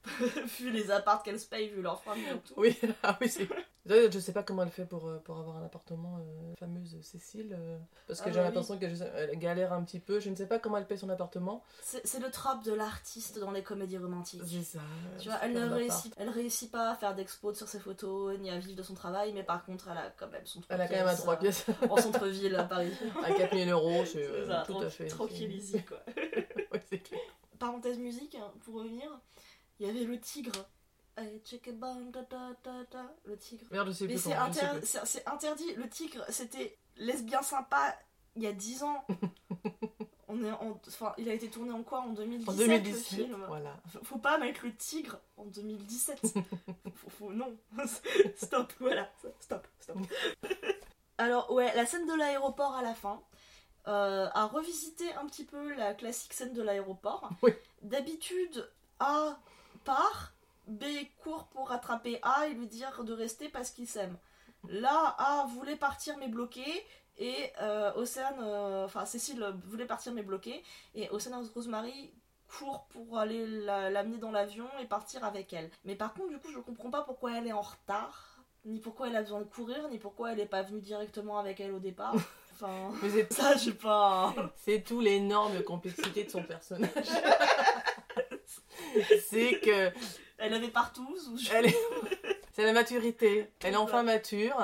vu 0.59 0.71
les 0.71 0.91
apparts 0.91 1.23
qu'elles 1.23 1.41
se 1.41 1.47
payent, 1.47 1.69
vu 1.69 1.83
leur 1.83 2.03
femme. 2.03 2.19
Oui, 2.57 2.77
ah 3.03 3.19
oui, 3.21 3.29
c'est. 3.29 3.49
Je 3.87 4.19
sais 4.19 4.33
pas 4.33 4.43
comment 4.43 4.63
elle 4.63 4.71
fait 4.71 4.85
pour, 4.85 5.09
euh, 5.09 5.19
pour 5.19 5.39
avoir 5.39 5.57
un 5.57 5.65
appartement, 5.65 6.19
euh, 6.19 6.51
la 6.51 6.57
fameuse 6.57 6.97
Cécile. 7.03 7.57
euh, 7.59 7.79
parce 8.07 8.21
que 8.21 8.29
Ah 8.29 8.33
j'ai 8.33 8.39
bah 8.39 8.45
l'impression 8.45 8.79
qu'elle 8.79 8.95
elle 9.17 9.39
galère 9.39 9.73
un 9.73 9.83
petit 9.83 9.99
peu. 9.99 10.21
Je 10.21 10.31
ne 10.31 10.37
sais 10.37 10.47
pas 10.47 10.59
comment 10.59 10.77
elle 10.77 10.87
paye 10.87 10.99
son 10.99 11.09
appartement. 11.09 11.63
C'est 11.83 12.21
le 12.21 12.31
trap 12.31 12.63
de 12.65 12.73
l'artiste 12.73 13.39
dans 13.39 13.51
les 13.51 13.63
comédies 13.63 13.99
romantiques. 13.99 14.43
C'est 14.47 14.63
ça. 14.63 14.81
Tu 15.19 15.29
vois, 15.29 15.39
elle 15.43 15.53
ne 15.53 15.65
réussit, 15.65 16.15
elle 16.17 16.29
réussit 16.29 16.71
pas 16.71 16.91
à 16.91 16.95
faire 16.95 17.15
d'expos 17.15 17.57
sur 17.57 17.69
ses 17.69 17.81
photos, 17.81 18.39
ni 18.39 18.51
à 18.51 18.59
vivre 18.59 18.77
de 18.77 18.83
son 18.83 18.95
travail, 18.95 19.33
mais 19.33 19.43
par 19.43 19.65
contre, 19.65 19.89
elle 19.89 19.99
a 19.99 20.11
quand 20.17 20.29
même 20.29 20.47
son 20.47 20.61
3 20.61 20.75
Elle 20.77 20.83
a 20.83 20.89
quand 20.89 20.95
même 20.95 21.07
un 21.07 21.11
pièces, 21.11 21.21
3 21.21 21.35
euh, 21.35 21.37
pièces 21.37 21.67
en 21.89 21.97
centre-ville 21.97 22.57
à 22.57 22.65
Paris. 22.65 22.93
à 23.25 23.33
4000 23.33 23.71
euros. 23.71 24.05
C'est 24.05 24.25
euh, 24.25 24.63
tout 24.67 24.79
à 24.79 24.91
fait. 24.91 25.07
Tranquille, 25.09 25.53
easy, 25.53 25.83
quoi. 25.85 25.99
Ouais, 26.73 26.83
c'est 26.89 26.99
clair. 26.99 27.21
Parenthèse 27.59 27.99
musique, 27.99 28.35
hein, 28.37 28.51
pour 28.65 28.77
revenir, 28.77 29.11
il 29.81 29.87
y 29.87 29.90
avait 29.90 30.05
le 30.05 30.21
tigre. 30.21 30.53
Le 33.25 33.37
tigre. 33.37 33.66
Merde, 33.71 33.88
je 33.88 33.93
sais 33.93 34.07
Mais 34.07 34.14
plus. 34.14 34.23
c'est 34.23 34.33
inter- 34.35 34.79
plus. 34.79 34.99
c'est- 35.05 35.27
interdit. 35.29 35.75
Le 35.75 35.88
tigre, 35.88 36.25
c'était 36.29 36.79
lesbien 36.97 37.43
sympa 37.43 37.97
il 38.37 38.43
y 38.43 38.47
a 38.47 38.53
10 38.53 38.83
ans. 38.85 39.05
On 40.29 40.45
est 40.45 40.53
en... 40.53 40.81
enfin, 40.87 41.12
il 41.19 41.29
a 41.29 41.35
été 41.35 41.51
tourné 41.51 41.73
en 41.73 41.83
quoi 41.83 42.01
En 42.03 42.11
2017, 42.11 42.49
En 42.49 42.53
le 42.53 42.59
2017, 42.69 43.03
film 43.27 43.45
voilà. 43.49 43.77
Faut- 44.05 44.19
pas 44.19 44.38
mettre 44.38 44.64
le 44.64 44.73
tigre 44.77 45.19
en 45.37 45.45
2017. 45.47 46.21
faut, 46.95 47.11
faut- 47.11 47.33
non. 47.33 47.57
stop, 48.37 48.73
voilà. 48.79 49.11
Stop, 49.40 49.66
stop. 49.81 49.97
Alors, 51.19 51.51
ouais, 51.53 51.75
la 51.75 51.85
scène 51.85 52.07
de 52.07 52.14
l'aéroport 52.14 52.75
à 52.77 52.83
la 52.83 52.95
fin. 52.95 53.21
euh, 53.88 54.29
a 54.33 54.47
revisité 54.47 55.12
un 55.14 55.27
petit 55.27 55.45
peu 55.45 55.75
la 55.75 55.95
classique 55.95 56.33
scène 56.33 56.53
de 56.53 56.62
l'aéroport. 56.62 57.29
Oui. 57.43 57.51
D'habitude, 57.83 58.71
A 59.01 59.37
part, 59.85 60.33
B 60.66 60.85
court 61.23 61.47
pour 61.49 61.69
rattraper 61.69 62.19
A 62.23 62.47
et 62.47 62.55
lui 62.55 62.66
dire 62.66 63.05
de 63.05 63.12
rester 63.12 63.49
parce 63.49 63.71
qu'il 63.71 63.87
s'aime. 63.88 64.16
Là, 64.69 65.14
A 65.19 65.47
voulait 65.55 65.77
partir 65.77 66.16
mais 66.19 66.29
bloqué. 66.29 66.64
Et 67.19 67.53
euh, 67.61 67.93
Océane, 67.97 68.38
euh, 68.40 68.85
enfin 68.87 69.05
Cécile 69.05 69.45
voulait 69.66 69.85
partir 69.87 70.12
mais 70.12 70.23
bloqué. 70.23 70.62
Et 70.95 71.09
Océane 71.11 71.47
Rosemary 71.55 72.12
court 72.59 72.87
pour 72.90 73.19
aller 73.19 73.47
la- 73.47 73.90
l'amener 73.90 74.19
dans 74.19 74.31
l'avion 74.33 74.66
et 74.81 74.87
partir 74.87 75.25
avec 75.25 75.53
elle. 75.53 75.71
Mais 75.85 75.95
par 75.97 76.14
contre, 76.14 76.31
du 76.31 76.38
coup, 76.38 76.51
je 76.53 76.59
comprends 76.59 76.90
pas 76.90 77.03
pourquoi 77.03 77.37
elle 77.37 77.47
est 77.47 77.53
en 77.53 77.61
retard, 77.61 78.38
ni 78.64 78.81
pourquoi 78.81 79.09
elle 79.09 79.16
a 79.16 79.23
besoin 79.23 79.40
de 79.40 79.45
courir, 79.45 79.87
ni 79.88 79.99
pourquoi 79.99 80.33
elle 80.33 80.40
est 80.40 80.47
pas 80.47 80.62
venue 80.62 80.81
directement 80.81 81.38
avec 81.38 81.61
elle 81.61 81.73
au 81.73 81.79
départ. 81.79 82.14
Enfin, 82.62 82.90
Mais 83.03 83.09
c'est- 83.09 83.33
ça, 83.33 83.57
j'ai 83.57 83.73
pas. 83.73 84.35
c'est 84.57 84.83
tout 84.83 85.01
l'énorme 85.01 85.62
complexité 85.62 86.25
de 86.25 86.31
son 86.31 86.43
personnage. 86.43 86.90
c'est 89.29 89.61
que 89.61 89.90
Elle 90.38 90.55
avait 90.55 90.68
partout. 90.68 91.07
ou 91.31 91.37
je- 91.38 91.50
elle 91.53 91.66
est... 91.66 91.76
c'est 92.53 92.64
la 92.64 92.72
maturité. 92.72 93.50
Elle 93.62 93.74
est 93.74 93.76
enfin 93.76 94.03
mature, 94.03 94.57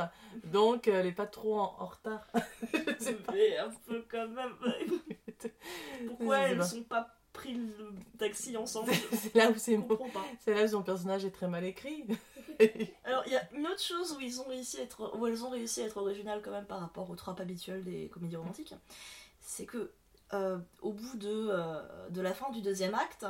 donc 0.45 0.89
elle 0.89 1.07
est 1.07 1.13
pas 1.13 1.27
trop 1.27 1.59
en, 1.61 1.77
en 1.79 1.87
retard. 1.87 2.27
Mais 3.33 3.59
un 3.59 3.71
peu 3.87 4.05
quand 4.11 4.29
même. 4.29 4.55
Pourquoi 6.07 6.39
elles 6.39 6.59
pas. 6.59 6.65
sont 6.65 6.83
pas 6.83 7.09
pris 7.33 7.55
le 7.55 7.93
taxi 8.19 8.57
ensemble? 8.57 8.93
C'est 9.13 9.35
là 9.35 9.51
où 9.51 9.55
c'est 9.57 9.77
pas. 9.79 9.97
C'est 10.41 10.55
là 10.55 10.65
où 10.65 10.69
son 10.69 10.83
personnage 10.83 11.25
est 11.25 11.31
très 11.31 11.49
mal 11.49 11.65
écrit. 11.65 12.05
Alors, 13.05 13.23
il 13.27 13.33
y 13.33 13.37
a 13.37 13.47
une 13.53 13.67
autre 13.67 13.83
chose 13.83 14.17
où, 14.17 14.21
ils 14.21 14.41
ont 14.41 14.49
réussi 14.49 14.79
à 14.81 14.83
être, 14.85 15.15
où 15.19 15.27
elles 15.27 15.45
ont 15.45 15.51
réussi 15.51 15.83
à 15.83 15.85
être 15.87 15.99
originales 15.99 16.41
quand 16.43 16.51
même 16.53 16.65
par 16.65 16.81
rapport 16.81 17.11
aux 17.11 17.15
tropes 17.15 17.39
habituelles 17.41 17.85
des 17.85 18.09
comédies 18.09 18.37
romantiques. 18.37 18.75
C'est 19.41 19.67
que, 19.67 19.93
euh, 20.33 20.57
au 20.81 20.93
bout 20.93 21.17
de, 21.19 21.49
euh, 21.51 22.09
de 22.09 22.21
la 22.23 22.33
fin 22.33 22.51
du 22.51 22.63
deuxième 22.63 22.95
acte, 22.95 23.27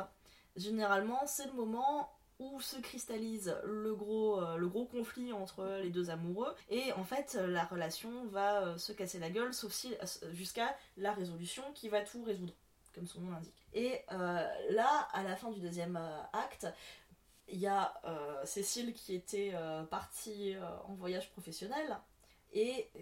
généralement, 0.57 1.25
c'est 1.25 1.45
le 1.45 1.53
moment 1.53 2.11
où 2.39 2.61
se 2.61 2.77
cristallise 2.77 3.55
le 3.63 3.95
gros, 3.95 4.39
euh, 4.41 4.57
le 4.57 4.67
gros 4.67 4.85
conflit 4.85 5.33
entre 5.33 5.79
les 5.81 5.89
deux 5.89 6.09
amoureux. 6.09 6.53
Et 6.69 6.91
en 6.93 7.03
fait, 7.03 7.33
la 7.33 7.65
relation 7.65 8.25
va 8.27 8.61
euh, 8.61 8.77
se 8.77 8.91
casser 8.91 9.19
la 9.19 9.29
gueule, 9.29 9.53
sauf 9.53 9.71
si, 9.71 9.93
euh, 9.95 10.33
jusqu'à 10.33 10.75
la 10.97 11.13
résolution 11.13 11.63
qui 11.73 11.89
va 11.89 12.01
tout 12.01 12.23
résoudre, 12.23 12.53
comme 12.93 13.07
son 13.07 13.21
nom 13.21 13.31
l'indique. 13.31 13.55
Et 13.73 14.01
euh, 14.11 14.47
là, 14.69 15.07
à 15.13 15.23
la 15.23 15.35
fin 15.35 15.49
du 15.49 15.59
deuxième 15.59 15.97
euh, 15.97 16.21
acte, 16.33 16.67
il 17.47 17.59
y 17.59 17.67
a 17.67 17.93
euh, 18.05 18.45
Cécile 18.45 18.93
qui 18.93 19.15
était 19.15 19.51
euh, 19.53 19.83
partie 19.83 20.55
euh, 20.55 20.63
en 20.87 20.93
voyage 20.95 21.31
professionnel 21.31 21.97
et 22.51 22.89
euh, 22.95 22.99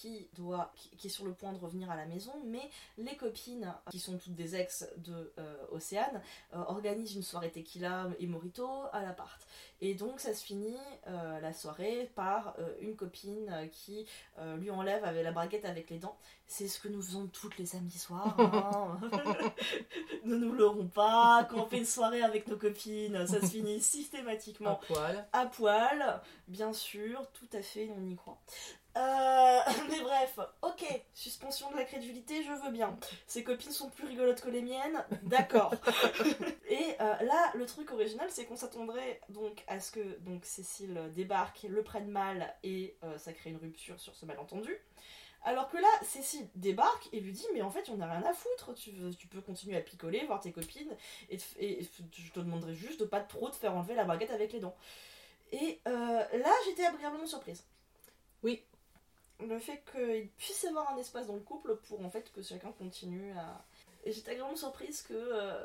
qui 0.00 0.28
doit 0.34 0.72
qui, 0.96 1.06
est 1.06 1.10
sur 1.10 1.24
le 1.24 1.32
point 1.32 1.52
de 1.52 1.58
revenir 1.58 1.90
à 1.90 1.96
la 1.96 2.06
maison 2.06 2.32
mais 2.46 2.70
les 2.96 3.16
copines 3.16 3.74
qui 3.90 3.98
sont 3.98 4.16
toutes 4.18 4.34
des 4.34 4.54
ex 4.54 4.86
de 4.98 5.32
euh, 5.38 5.56
Océane 5.72 6.22
euh, 6.54 6.58
organisent 6.68 7.14
une 7.16 7.22
soirée 7.22 7.50
tequila 7.50 8.08
et 8.18 8.26
mojito 8.26 8.68
à 8.92 9.02
l'appart 9.02 9.40
et 9.80 9.94
donc 9.94 10.20
ça 10.20 10.34
se 10.34 10.44
finit 10.44 10.76
euh, 11.06 11.40
la 11.40 11.52
soirée 11.52 12.10
par 12.14 12.54
euh, 12.58 12.74
une 12.80 12.96
copine 12.96 13.48
euh, 13.50 13.66
qui 13.66 14.06
euh, 14.38 14.56
lui 14.56 14.70
enlève 14.70 15.04
avec 15.04 15.24
la 15.24 15.32
braguette 15.32 15.64
avec 15.64 15.90
les 15.90 15.98
dents 15.98 16.16
c'est 16.46 16.68
ce 16.68 16.80
que 16.80 16.88
nous 16.88 17.02
faisons 17.02 17.26
toutes 17.26 17.58
les 17.58 17.66
samedis 17.66 17.98
soirs 17.98 18.34
hein. 18.38 19.00
ne 20.24 20.36
nous 20.36 20.52
leurrons 20.52 20.86
pas 20.86 21.46
quand 21.50 21.64
on 21.64 21.66
fait 21.66 21.78
une 21.78 21.84
soirée 21.84 22.22
avec 22.22 22.46
nos 22.46 22.56
copines 22.56 23.26
ça 23.26 23.40
se 23.40 23.46
finit 23.46 23.76
À 23.76 23.80
systématiquement 23.80 24.80
poil. 24.86 25.26
à 25.32 25.46
poil, 25.46 26.20
bien 26.46 26.72
sûr, 26.72 27.26
tout 27.32 27.48
à 27.52 27.62
fait, 27.62 27.90
on 27.96 28.06
y 28.06 28.16
croit. 28.16 28.38
Euh, 28.98 29.60
mais 29.90 30.00
bref, 30.00 30.38
Ok, 30.62 30.84
suspension 31.14 31.70
de 31.70 31.76
la 31.76 31.84
crédulité, 31.84 32.42
je 32.42 32.52
veux 32.52 32.70
bien. 32.72 32.98
Ses 33.26 33.44
copines 33.44 33.70
sont 33.70 33.90
plus 33.90 34.06
rigolotes 34.06 34.40
que 34.40 34.50
les 34.50 34.60
miennes, 34.62 35.04
d'accord. 35.22 35.72
Et 36.68 36.96
euh, 37.00 37.14
là, 37.22 37.52
le 37.54 37.64
truc 37.66 37.90
original, 37.92 38.28
c'est 38.30 38.44
qu'on 38.44 38.56
s'attendrait 38.56 39.20
donc 39.28 39.62
à 39.68 39.80
ce 39.80 39.92
que 39.92 40.18
donc 40.20 40.44
Cécile 40.44 41.00
débarque, 41.14 41.62
le 41.68 41.82
prenne 41.82 42.08
mal 42.08 42.54
et 42.64 42.96
euh, 43.04 43.16
ça 43.18 43.32
crée 43.32 43.50
une 43.50 43.56
rupture 43.58 44.00
sur 44.00 44.14
ce 44.16 44.26
malentendu. 44.26 44.76
Alors 45.44 45.68
que 45.68 45.76
là, 45.76 45.88
Cécile 46.02 46.48
débarque 46.56 47.08
et 47.12 47.20
lui 47.20 47.32
dit 47.32 47.46
Mais 47.54 47.62
en 47.62 47.70
fait, 47.70 47.88
on 47.90 48.00
a 48.00 48.06
rien 48.10 48.24
à 48.28 48.32
foutre, 48.34 48.74
tu, 48.74 48.90
veux- 48.90 49.14
tu 49.14 49.28
peux 49.28 49.40
continuer 49.40 49.76
à 49.76 49.80
picoler, 49.80 50.24
voir 50.26 50.40
tes 50.40 50.50
copines, 50.52 50.94
et, 51.30 51.36
te- 51.38 51.44
et- 51.58 51.80
et 51.82 51.88
je 52.16 52.32
te 52.32 52.40
demanderai 52.40 52.74
juste 52.74 52.98
de 53.00 53.04
pas 53.06 53.20
trop 53.20 53.48
te 53.48 53.56
faire 53.56 53.74
enlever 53.76 53.94
la 53.94 54.04
baguette 54.04 54.32
avec 54.32 54.52
les 54.52 54.60
dents. 54.60 54.76
Et 55.52 55.80
euh, 55.86 55.92
là, 55.92 56.52
j'étais 56.66 56.84
agréablement 56.84 57.26
surprise. 57.26 57.64
Oui. 58.42 58.64
Le 59.46 59.58
fait 59.58 59.82
qu'il 59.92 60.28
puisse 60.36 60.62
y 60.64 60.66
avoir 60.66 60.90
un 60.92 60.96
espace 60.96 61.26
dans 61.28 61.34
le 61.34 61.40
couple 61.40 61.76
pour 61.88 62.04
en 62.04 62.10
fait 62.10 62.32
que 62.32 62.42
chacun 62.42 62.72
continue 62.72 63.32
à. 63.38 63.64
Et 64.04 64.12
j'étais 64.12 64.30
agréablement 64.30 64.56
surprise 64.56 65.02
que 65.02 65.12
euh, 65.14 65.64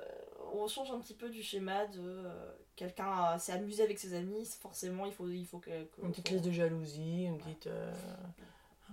on 0.53 0.67
change 0.67 0.91
un 0.91 0.99
petit 0.99 1.13
peu 1.13 1.29
du 1.29 1.41
schéma 1.43 1.85
de 1.87 1.99
euh, 2.01 2.51
quelqu'un 2.75 3.37
s'est 3.37 3.51
amusé 3.53 3.83
avec 3.83 3.99
ses 3.99 4.13
amis, 4.15 4.45
forcément 4.59 5.05
il 5.05 5.13
faut, 5.13 5.27
il 5.27 5.45
faut 5.45 5.59
que. 5.59 5.69
que- 5.85 6.01
Une 6.01 6.09
petite 6.11 6.25
crise 6.25 6.41
de 6.41 6.51
jalousie, 6.51 7.23
une 7.25 7.37
petite, 7.37 7.67
euh, 7.67 7.93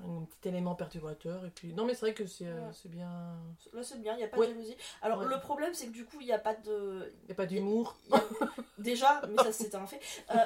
un 0.06 0.24
petit 0.24 0.48
élément 0.48 0.74
perturbateur. 0.74 1.44
Et 1.44 1.50
puis... 1.50 1.72
Non, 1.74 1.84
mais 1.84 1.94
c'est 1.94 2.00
vrai 2.00 2.14
que 2.14 2.26
c'est 2.26 2.44
Ouais. 2.46 2.70
c'est 2.72 2.90
bien. 2.90 3.36
Là 3.72 3.82
c'est 3.82 4.00
bien, 4.00 4.14
il 4.14 4.18
n'y 4.18 4.24
a 4.24 4.28
pas 4.28 4.38
Ouais. 4.38 4.46
de 4.46 4.52
jalousie. 4.52 4.76
Alors 5.02 5.24
le 5.24 5.40
problème 5.40 5.74
c'est 5.74 5.86
que 5.88 5.92
du 5.92 6.04
coup 6.06 6.18
il 6.20 6.26
n'y 6.26 6.32
a 6.32 6.38
pas 6.38 6.54
de. 6.54 7.12
Il 7.22 7.26
n'y 7.26 7.32
a 7.32 7.34
pas 7.34 7.46
d'humour. 7.46 7.96
a- 8.12 8.20
Déjà, 8.78 9.20
mais 9.28 9.42
ça 9.42 9.52
c'était 9.52 9.76
un 9.76 9.86
fait. 9.86 10.00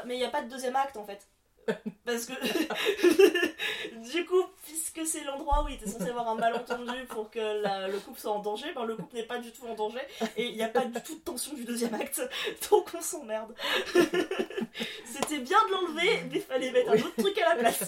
Mais 0.06 0.14
il 0.16 0.18
n'y 0.18 0.24
a 0.24 0.30
pas 0.30 0.42
de 0.42 0.48
deuxième 0.48 0.76
acte 0.76 0.96
en 0.96 1.04
fait. 1.04 1.26
Parce 2.04 2.26
que 2.26 2.32
du 4.12 4.24
coup, 4.26 4.44
puisque 4.64 5.06
c'est 5.06 5.24
l'endroit 5.24 5.64
où 5.64 5.68
il 5.68 5.74
était 5.74 5.86
censé 5.88 6.08
avoir 6.10 6.28
un 6.28 6.34
malentendu 6.34 7.04
pour 7.08 7.30
que 7.30 7.62
la- 7.62 7.88
le 7.88 7.98
couple 7.98 8.20
soit 8.20 8.32
en 8.32 8.40
danger, 8.40 8.66
ben 8.74 8.84
le 8.84 8.96
couple 8.96 9.14
n'est 9.16 9.22
pas 9.24 9.38
du 9.38 9.50
tout 9.52 9.66
en 9.66 9.74
danger 9.74 10.00
et 10.36 10.46
il 10.46 10.54
n'y 10.56 10.62
a 10.62 10.68
pas 10.68 10.84
du 10.84 11.00
tout 11.02 11.14
de 11.14 11.20
tension 11.20 11.54
du 11.54 11.64
deuxième 11.64 11.94
acte, 11.94 12.20
donc 12.70 12.88
on 12.96 13.00
s'emmerde. 13.00 13.54
C'était 15.06 15.38
bien 15.38 15.58
de 15.68 15.72
l'enlever, 15.72 16.22
mais 16.30 16.36
il 16.36 16.42
fallait 16.42 16.70
mettre 16.70 16.90
un 16.90 16.94
autre 16.96 17.16
truc 17.16 17.38
à 17.38 17.54
la 17.54 17.56
place. 17.56 17.84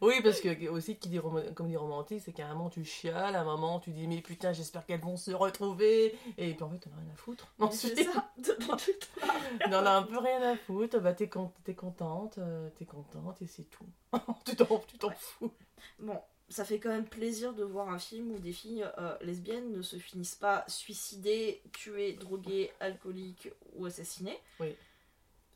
Oui, 0.00 0.14
parce 0.22 0.40
que 0.40 0.68
aussi, 0.68 0.96
qui 0.96 1.08
dit 1.08 1.18
rom- 1.18 1.52
comédie 1.54 1.76
romantique, 1.76 2.22
c'est 2.24 2.32
qu'à 2.32 2.46
un 2.46 2.54
moment 2.54 2.70
tu 2.70 2.84
chiales, 2.84 3.34
à 3.36 3.40
un 3.40 3.44
moment 3.44 3.80
tu 3.80 3.90
dis 3.90 4.06
mais 4.06 4.20
putain, 4.22 4.52
j'espère 4.52 4.86
qu'elles 4.86 5.00
vont 5.00 5.16
se 5.16 5.30
retrouver. 5.32 6.14
Et 6.38 6.54
puis 6.54 6.62
en 6.62 6.70
fait, 6.70 6.78
t'en 6.78 6.90
as 6.92 7.00
rien 7.00 7.10
à 7.12 7.16
foutre. 7.16 7.52
Ensuite, 7.58 7.96
C'est 7.96 8.04
ça. 8.04 8.32
T'en 9.70 9.84
as 9.86 9.90
un 9.90 10.02
peu 10.02 10.18
rien 10.18 10.42
à 10.42 10.56
foutre. 10.56 11.00
Bah, 11.00 11.12
t'es 11.12 11.28
con- 11.28 11.52
contente, 11.76 12.38
euh, 12.38 12.68
t'es 12.76 12.84
contente 12.84 13.40
et 13.42 13.46
c'est 13.46 13.64
tout. 13.70 13.86
tu 14.44 14.56
t'en 14.56 15.08
Ouais. 15.08 15.14
fous. 15.18 15.52
Bon, 15.98 16.18
ça 16.48 16.64
fait 16.64 16.78
quand 16.78 16.88
même 16.90 17.06
plaisir 17.06 17.52
de 17.52 17.62
voir 17.64 17.88
un 17.90 17.98
film 17.98 18.32
où 18.32 18.38
des 18.38 18.52
filles 18.52 18.86
euh, 18.98 19.16
lesbiennes 19.22 19.70
ne 19.72 19.82
se 19.82 19.96
finissent 19.96 20.34
pas 20.34 20.64
suicidées, 20.68 21.62
tuées, 21.72 22.12
droguées, 22.14 22.72
alcooliques 22.80 23.48
ou 23.76 23.86
assassinées. 23.86 24.38
Oui. 24.60 24.74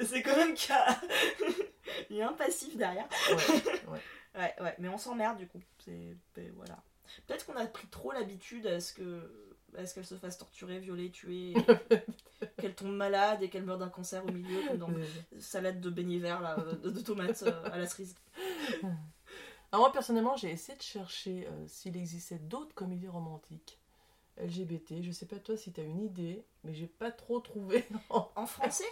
C'est 0.06 0.22
quand 0.22 0.36
même 0.36 0.54
qu'il 0.54 0.74
y 2.10 2.14
y 2.18 2.22
a 2.22 2.28
un 2.28 2.32
passif 2.32 2.76
derrière. 2.76 3.08
Ouais, 3.30 3.36
ouais. 3.92 4.00
Ouais, 4.36 4.52
ouais, 4.60 4.74
mais 4.80 4.88
on 4.88 4.98
s'emmerde 4.98 5.38
du 5.38 5.46
coup. 5.46 5.60
C'est. 5.84 6.16
ben, 6.34 6.52
voilà. 6.56 6.82
Peut-être 7.28 7.46
qu'on 7.46 7.54
a 7.54 7.64
pris 7.66 7.86
trop 7.86 8.10
l'habitude 8.10 8.66
à 8.66 8.80
ce 8.80 8.92
que. 8.92 9.30
à 9.78 9.86
ce 9.86 9.94
qu'elle 9.94 10.04
se 10.04 10.16
fasse 10.16 10.38
torturer, 10.38 10.80
violer, 10.80 11.10
tuer, 11.12 11.54
qu'elle 12.58 12.74
tombe 12.74 12.96
malade 12.96 13.44
et 13.44 13.48
qu'elle 13.48 13.62
meurt 13.62 13.78
d'un 13.78 13.88
cancer 13.90 14.24
au 14.26 14.32
milieu, 14.32 14.66
comme 14.66 14.78
dans 14.78 14.90
salade 15.38 15.80
de 15.80 15.88
beignets 15.88 16.18
verts, 16.18 16.40
là, 16.40 16.56
de, 16.82 16.90
de 16.90 17.00
tomates 17.00 17.44
euh, 17.44 17.70
à 17.70 17.78
la 17.78 17.86
cerise. 17.86 18.16
Alors 19.70 19.84
moi 19.86 19.92
personnellement, 19.92 20.36
j'ai 20.36 20.50
essayé 20.50 20.76
de 20.76 20.82
chercher 20.82 21.46
euh, 21.46 21.64
s'il 21.68 21.96
existait 21.96 22.38
d'autres 22.40 22.74
comédies 22.74 23.06
romantiques 23.06 23.78
LGBT. 24.38 25.02
Je 25.02 25.10
sais 25.12 25.26
pas 25.26 25.38
toi 25.38 25.56
si 25.56 25.72
t'as 25.72 25.82
une 25.82 26.02
idée, 26.02 26.44
mais 26.64 26.74
j'ai 26.74 26.86
pas 26.86 27.10
trop 27.10 27.40
trouvé. 27.40 27.86
En 28.36 28.46
français 28.46 28.84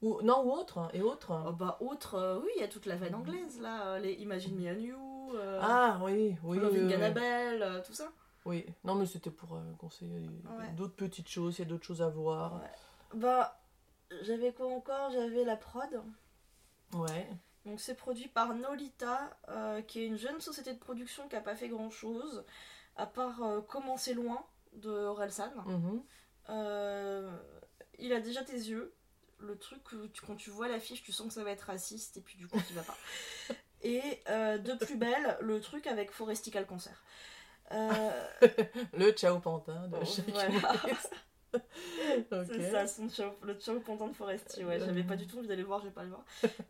ou 0.00 0.22
non 0.22 0.44
ou 0.44 0.52
autre 0.52 0.88
et 0.94 1.02
autres. 1.02 1.32
oh, 1.48 1.52
Bah, 1.52 1.76
autre, 1.80 2.14
euh, 2.14 2.38
oui, 2.40 2.50
il 2.56 2.60
y 2.60 2.64
a 2.64 2.68
toute 2.68 2.86
la 2.86 2.94
veine 2.96 3.14
anglaise, 3.16 3.60
là, 3.60 3.88
euh, 3.94 3.98
les 3.98 4.12
Imagine 4.14 4.54
Me 4.56 4.70
and 4.70 4.78
You, 4.80 5.32
euh, 5.34 5.58
Ah 5.62 5.98
oui, 6.04 6.36
oui. 6.44 6.58
Loving. 6.58 6.92
Annabelle, 6.92 7.62
euh, 7.62 7.82
tout 7.84 7.92
ça. 7.92 8.08
Oui, 8.44 8.64
non 8.84 8.94
mais 8.94 9.04
c'était 9.06 9.30
pour 9.32 9.58
conseiller 9.78 10.28
Ouais. 10.58 10.70
d'autres 10.76 10.94
petites 10.94 11.28
choses, 11.28 11.58
il 11.58 11.62
y 11.62 11.64
a 11.64 11.68
d'autres 11.68 11.84
choses 11.84 12.00
à 12.00 12.08
voir. 12.08 12.54
Ouais. 12.62 12.70
Bah, 13.14 13.60
j'avais 14.22 14.52
quoi 14.52 14.68
encore? 14.68 15.10
J'avais 15.10 15.44
la 15.44 15.56
prod. 15.56 16.00
Ouais. 16.94 17.28
Donc 17.66 17.80
c'est 17.80 17.94
produit 17.96 18.28
par 18.28 18.54
Nolita, 18.54 19.36
euh, 19.48 19.82
qui 19.82 20.00
est 20.00 20.06
une 20.06 20.16
jeune 20.16 20.40
société 20.40 20.72
de 20.72 20.78
production 20.78 21.28
qui 21.28 21.36
a 21.36 21.40
pas 21.42 21.56
fait 21.56 21.68
grand 21.68 21.90
chose, 21.90 22.44
à 22.96 23.04
part 23.06 23.42
euh, 23.42 23.60
Commencer 23.60 24.14
loin 24.14 24.42
de 24.78 24.90
Orelsan. 24.90 25.50
Mhm. 25.66 26.02
Euh, 26.50 27.30
il 27.98 28.12
a 28.12 28.20
déjà 28.20 28.42
tes 28.42 28.52
yeux. 28.56 28.94
Le 29.40 29.56
truc, 29.56 29.80
tu- 30.12 30.20
quand 30.26 30.34
tu 30.36 30.50
vois 30.50 30.66
l'affiche, 30.68 31.02
tu 31.02 31.12
sens 31.12 31.28
que 31.28 31.34
ça 31.34 31.44
va 31.44 31.50
être 31.52 31.62
raciste 31.62 32.16
et 32.16 32.20
puis 32.20 32.36
du 32.36 32.48
coup 32.48 32.58
tu 32.66 32.72
vas 32.74 32.82
pas. 32.82 32.96
Et 33.82 34.02
euh, 34.28 34.58
de 34.58 34.72
plus 34.74 34.96
belle, 34.96 35.36
le 35.40 35.60
truc 35.60 35.86
avec 35.86 36.10
Forestical 36.10 36.66
Concert. 36.66 37.00
Euh, 37.70 38.26
Le 38.94 39.12
Ciao 39.12 39.38
Pantin 39.38 39.86
de 39.88 39.96
Oh, 40.00 40.04
Jacques 40.04 40.28
voilà. 40.30 40.48
Maurice. 40.50 41.08
Ok. 41.54 42.46
C'est 42.46 42.70
ça, 42.72 42.86
son 42.86 43.08
ciao- 43.08 43.32
le 43.42 43.54
ciao 43.54 43.78
content 43.80 44.08
de 44.08 44.12
Foresti. 44.14 44.64
Ouais, 44.64 44.78
j'avais 44.80 45.02
pas 45.04 45.16
du 45.16 45.26
tout 45.26 45.38
envie 45.38 45.46
d'aller 45.48 45.62
voir, 45.62 45.80
je 45.80 45.86
vais 45.86 45.92
pas 45.92 46.02
le 46.02 46.10
voir. 46.10 46.24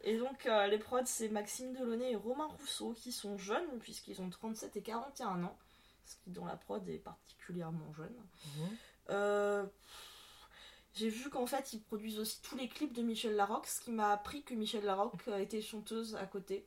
Et 0.05 0.17
donc, 0.19 0.49
les 0.71 0.79
prods, 0.79 1.01
c'est 1.05 1.29
Maxime 1.31 1.73
Delaunay 1.73 2.13
et 2.13 2.17
Romain 2.17 2.47
Rousseau 2.47 2.93
qui 2.93 3.11
sont 3.11 3.37
jeunes, 3.39 3.79
puisqu'ils 3.81 4.21
ont 4.21 4.29
37 4.31 4.77
et 4.77 4.83
41 4.83 5.43
ans. 5.45 5.59
Ce 6.09 6.17
qui, 6.17 6.31
dans 6.31 6.47
la 6.47 6.57
prod, 6.57 6.89
est 6.89 6.99
particulièrement 6.99 7.93
jeune. 7.93 8.15
Mhm. 8.57 8.77
Euh, 9.11 9.67
J'ai 10.95 11.11
vu 11.11 11.29
qu'en 11.29 11.47
fait, 11.47 11.75
ils 11.75 11.83
produisent 11.83 12.19
aussi 12.19 12.41
tous 12.41 12.57
les 12.57 12.67
clips 12.67 12.95
de 12.95 13.03
Michel 13.03 13.37
Larocque, 13.37 13.67
ce 13.67 13.83
qui 13.83 13.91
m'a 13.91 14.11
appris 14.11 14.43
que 14.43 14.55
Michel 14.55 14.85
Larocque 14.85 15.29
a 15.29 15.41
été 15.41 15.61
chanteuse 15.61 16.17
à 16.17 16.25
côté. 16.25 16.67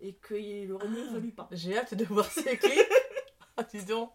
Et 0.00 0.14
qu'il 0.26 0.70
aurait 0.72 0.88
mieux 0.88 1.08
valu 1.12 1.30
pas. 1.30 1.48
J'ai 1.50 1.78
hâte 1.78 1.94
de 1.94 2.04
voir 2.04 2.30
ces 2.30 2.58
clips. 2.58 2.92
ah, 3.56 3.62
dis 3.62 3.84
donc. 3.84 4.12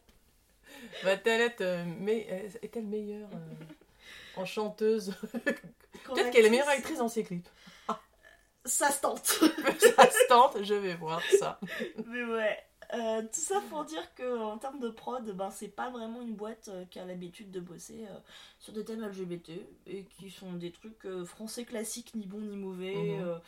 Va-t-elle 1.03 1.41
être 1.41 1.61
euh, 1.61 1.83
mais, 1.99 2.27
euh, 2.29 2.49
est-elle 2.61 2.85
meilleure 2.85 3.29
euh, 3.33 4.39
en 4.39 4.45
chanteuse 4.45 5.15
Peut-être 5.33 6.31
qu'elle 6.31 6.45
est 6.45 6.49
meilleure 6.49 6.69
actrice 6.69 6.99
dans 6.99 7.09
ses 7.09 7.23
clips. 7.23 7.49
Ça 8.65 8.91
se 8.91 9.01
tente 9.01 9.25
ça 9.25 10.11
se 10.11 10.27
tente, 10.27 10.63
je 10.63 10.73
vais 10.75 10.93
voir 10.93 11.21
ça. 11.39 11.59
Mais 12.05 12.23
ouais, 12.23 12.57
euh, 12.93 13.21
tout 13.21 13.39
ça 13.39 13.61
pour 13.69 13.85
dire 13.85 14.13
que 14.15 14.39
en 14.39 14.57
termes 14.57 14.79
de 14.79 14.89
prod, 14.89 15.23
ben, 15.35 15.51
c'est 15.51 15.67
pas 15.67 15.89
vraiment 15.89 16.21
une 16.21 16.33
boîte 16.35 16.69
euh, 16.69 16.85
qui 16.85 16.99
a 16.99 17.05
l'habitude 17.05 17.51
de 17.51 17.59
bosser 17.59 18.05
euh, 18.09 18.17
sur 18.59 18.73
des 18.73 18.83
thèmes 18.83 19.03
LGBT 19.05 19.51
et 19.87 20.05
qui 20.05 20.29
sont 20.31 20.53
des 20.53 20.71
trucs 20.71 21.07
français 21.25 21.65
classiques, 21.65 22.15
ni 22.15 22.25
bons 22.25 22.41
ni 22.41 22.55
mauvais, 22.57 23.19
Mhm. 23.19 23.39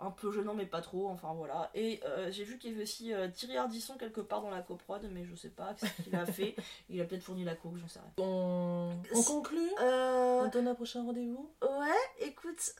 un 0.00 0.10
peu 0.10 0.32
gênants 0.32 0.54
mais 0.54 0.66
pas 0.66 0.80
trop, 0.80 1.08
enfin 1.08 1.32
voilà. 1.34 1.70
Et 1.74 2.00
j'ai 2.30 2.42
vu 2.44 2.58
qu'il 2.58 2.70
y 2.70 2.74
avait 2.74 2.82
aussi 2.82 3.12
Thierry 3.34 3.56
Ardisson 3.56 3.96
quelque 3.96 4.20
part 4.20 4.42
dans 4.42 4.50
la 4.50 4.60
coprod, 4.62 5.08
mais 5.12 5.24
je 5.24 5.34
sais 5.36 5.50
pas 5.50 5.74
ce 5.76 6.02
qu'il 6.02 6.14
a 6.16 6.26
fait. 6.26 6.56
Il 6.88 7.00
a 7.00 7.04
peut-être 7.04 7.22
fourni 7.22 7.44
la 7.44 7.54
coke, 7.54 7.76
j'en 7.76 7.88
sais 7.88 8.00
rien. 8.00 8.12
On, 8.18 8.96
on 9.14 9.22
conclut? 9.22 9.70
On 9.80 10.48
donne 10.52 10.66
un 10.68 10.74
prochain 10.74 11.04
rendez-vous? 11.04 11.48
ouais, 11.62 12.26
écoute, 12.26 12.74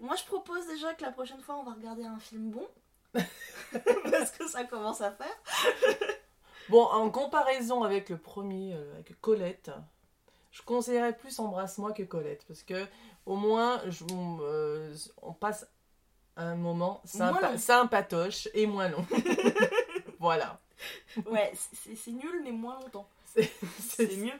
moi 0.00 0.14
je 0.16 0.24
propose 0.24 0.66
déjà 0.68 0.94
que 0.94 1.02
la 1.02 1.10
prochaine 1.12 1.40
fois 1.40 1.56
on 1.56 1.64
va 1.64 1.72
regarder 1.72 2.04
un 2.04 2.18
film 2.18 2.50
bon. 2.50 2.66
Parce 4.10 4.30
que 4.30 4.48
ça 4.48 4.64
commence 4.64 5.00
à 5.00 5.12
faire. 5.12 5.36
Bon, 6.68 6.82
en 6.82 7.10
comparaison 7.10 7.84
avec 7.84 8.08
le 8.08 8.16
premier, 8.18 8.74
euh, 8.74 8.94
avec 8.94 9.20
Colette, 9.20 9.70
je 10.50 10.62
conseillerais 10.62 11.16
plus 11.16 11.38
Embrasse-moi 11.38 11.92
que 11.92 12.02
Colette. 12.02 12.44
Parce 12.48 12.64
que 12.64 12.86
au 13.24 13.36
moins, 13.36 13.80
je- 13.88 14.02
on, 14.12 14.38
euh, 14.42 14.92
on 15.22 15.32
passe 15.32 15.64
un 16.36 16.56
moment 16.56 17.00
sympa, 17.04 17.56
sympatoche 17.56 18.48
et 18.52 18.66
moins 18.66 18.88
long. 18.88 19.06
voilà. 20.18 20.58
Ouais, 21.26 21.52
c'est 21.94 22.10
nul 22.10 22.40
mais 22.42 22.50
moins 22.50 22.80
longtemps. 22.80 23.08
C'est- 23.78 24.16
mieux. 24.16 24.32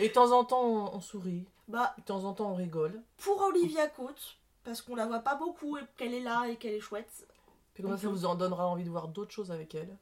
Et 0.00 0.08
de 0.08 0.12
temps 0.12 0.32
en 0.32 0.44
temps, 0.44 0.64
on, 0.64 0.96
on 0.96 1.00
sourit. 1.00 1.44
Bah, 1.68 1.94
De 1.98 2.02
temps 2.02 2.24
en 2.24 2.32
temps, 2.32 2.50
on 2.50 2.54
rigole. 2.56 3.00
pour 3.18 3.40
Olivia 3.42 3.86
Cote, 3.86 4.36
parce 4.64 4.82
qu'on 4.82 4.96
la 4.96 5.06
voit 5.06 5.20
pas 5.20 5.36
beaucoup 5.36 5.76
et 5.78 5.82
qu'elle 5.96 6.14
est 6.14 6.20
là 6.20 6.46
et 6.48 6.56
qu'elle 6.56 6.74
est 6.74 6.80
chouette. 6.80 7.28
Puis 7.74 7.82
comme 7.82 7.96
ça, 7.96 8.02
ça 8.02 8.08
vous 8.08 8.26
en 8.26 8.34
donnera 8.34 8.66
envie 8.68 8.84
de 8.84 8.90
voir 8.90 9.08
d'autres 9.08 9.32
choses 9.32 9.50
avec 9.50 9.74
elle. 9.74 9.96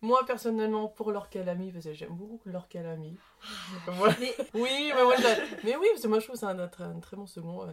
Moi, 0.00 0.24
personnellement, 0.26 0.86
pour 0.88 1.10
Laure 1.10 1.28
Calamy, 1.28 1.72
parce 1.72 1.84
que 1.86 1.92
j'aime 1.92 2.14
beaucoup 2.14 2.48
Laure 2.48 2.68
Calamy. 2.68 3.16
Voilà. 3.86 4.14
Mais 4.20 4.34
Oui, 4.54 4.92
mais, 4.94 5.02
moi, 5.02 5.16
je- 5.16 5.66
mais 5.66 5.74
oui, 5.76 5.86
parce 5.90 6.02
que 6.02 6.08
moi, 6.08 6.18
je 6.20 6.24
trouve 6.26 6.34
que 6.34 6.40
c'est 6.40 6.46
un, 6.46 6.68
très- 6.68 6.84
un 6.84 7.00
très 7.00 7.16
bon 7.16 7.26
second. 7.26 7.66
euh, 7.66 7.72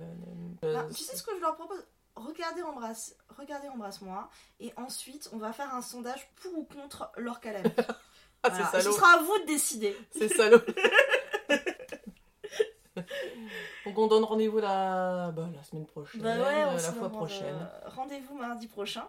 euh, 0.64 0.74
bah, 0.74 0.88
tu 0.92 1.04
sais 1.04 1.16
ce 1.16 1.22
que 1.24 1.36
je 1.36 1.42
leur 1.42 1.56
propose? 1.56 1.86
Regardez 2.16 2.64
Embrasse, 2.64 3.16
regardez 3.38 3.68
Embrasse-moi, 3.68 4.30
et 4.62 4.72
ensuite 4.78 5.30
on 5.34 5.38
va 5.38 5.52
faire 5.52 5.76
un 5.76 5.82
sondage 5.82 6.30
pour 6.42 6.58
ou 6.58 6.64
contre 6.64 7.12
Laure 7.18 7.40
Calamy. 7.42 7.70
Ah, 8.48 8.50
Voilà. 8.50 8.70
c'est 8.72 8.78
Et 8.78 8.82
Ce 8.82 8.84
salaud. 8.84 8.96
sera 8.96 9.14
à 9.20 9.24
vous 9.24 9.40
de 9.40 9.46
décider. 9.48 9.98
C'est 10.12 10.28
salaud. 10.30 10.60
Donc 13.86 13.98
on 13.98 14.08
donne 14.08 14.24
rendez-vous 14.24 14.58
la... 14.60 15.32
Bah, 15.36 15.48
la 15.56 15.64
semaine 15.64 15.86
prochaine, 15.86 16.22
Bah 16.22 16.36
ouais, 16.38 16.64
euh, 16.64 16.74
la 16.74 16.80
fois 16.80 17.10
prochaine. 17.10 17.56
euh, 17.56 17.90
Rendez-vous 17.96 18.36
mardi 18.36 18.68
prochain. 18.68 19.08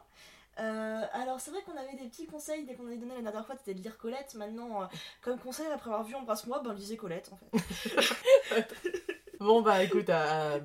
Euh, 0.59 1.03
alors 1.13 1.39
c'est 1.41 1.51
vrai 1.51 1.61
qu'on 1.63 1.77
avait 1.77 1.97
des 2.03 2.09
petits 2.09 2.27
conseils 2.27 2.65
dès 2.65 2.75
qu'on 2.75 2.87
avait 2.87 2.97
donné 2.97 3.15
la 3.17 3.23
dernière 3.23 3.45
fois, 3.47 3.57
c'était 3.59 3.75
de 3.75 3.83
lire 3.83 3.99
Colette. 3.99 4.35
Maintenant, 4.37 4.83
euh, 4.83 4.87
comme 5.23 5.39
conseil 5.39 5.67
après 5.67 5.91
avoir 5.91 6.05
vu 6.05 6.15
Embrasse-moi, 6.15 6.61
ben 6.65 6.73
lisez 6.73 6.97
Colette 6.97 7.31
en 7.33 7.37
fait. 7.59 8.75
Bon 9.41 9.61
bah 9.61 9.83
écoute, 9.83 10.07
bah, 10.07 10.59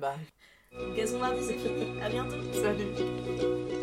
Gazon 0.96 1.18
mardi 1.18 1.44
c'est 1.44 1.58
fini, 1.58 2.00
à 2.02 2.08
bientôt. 2.08 2.36
salut. 2.54 3.81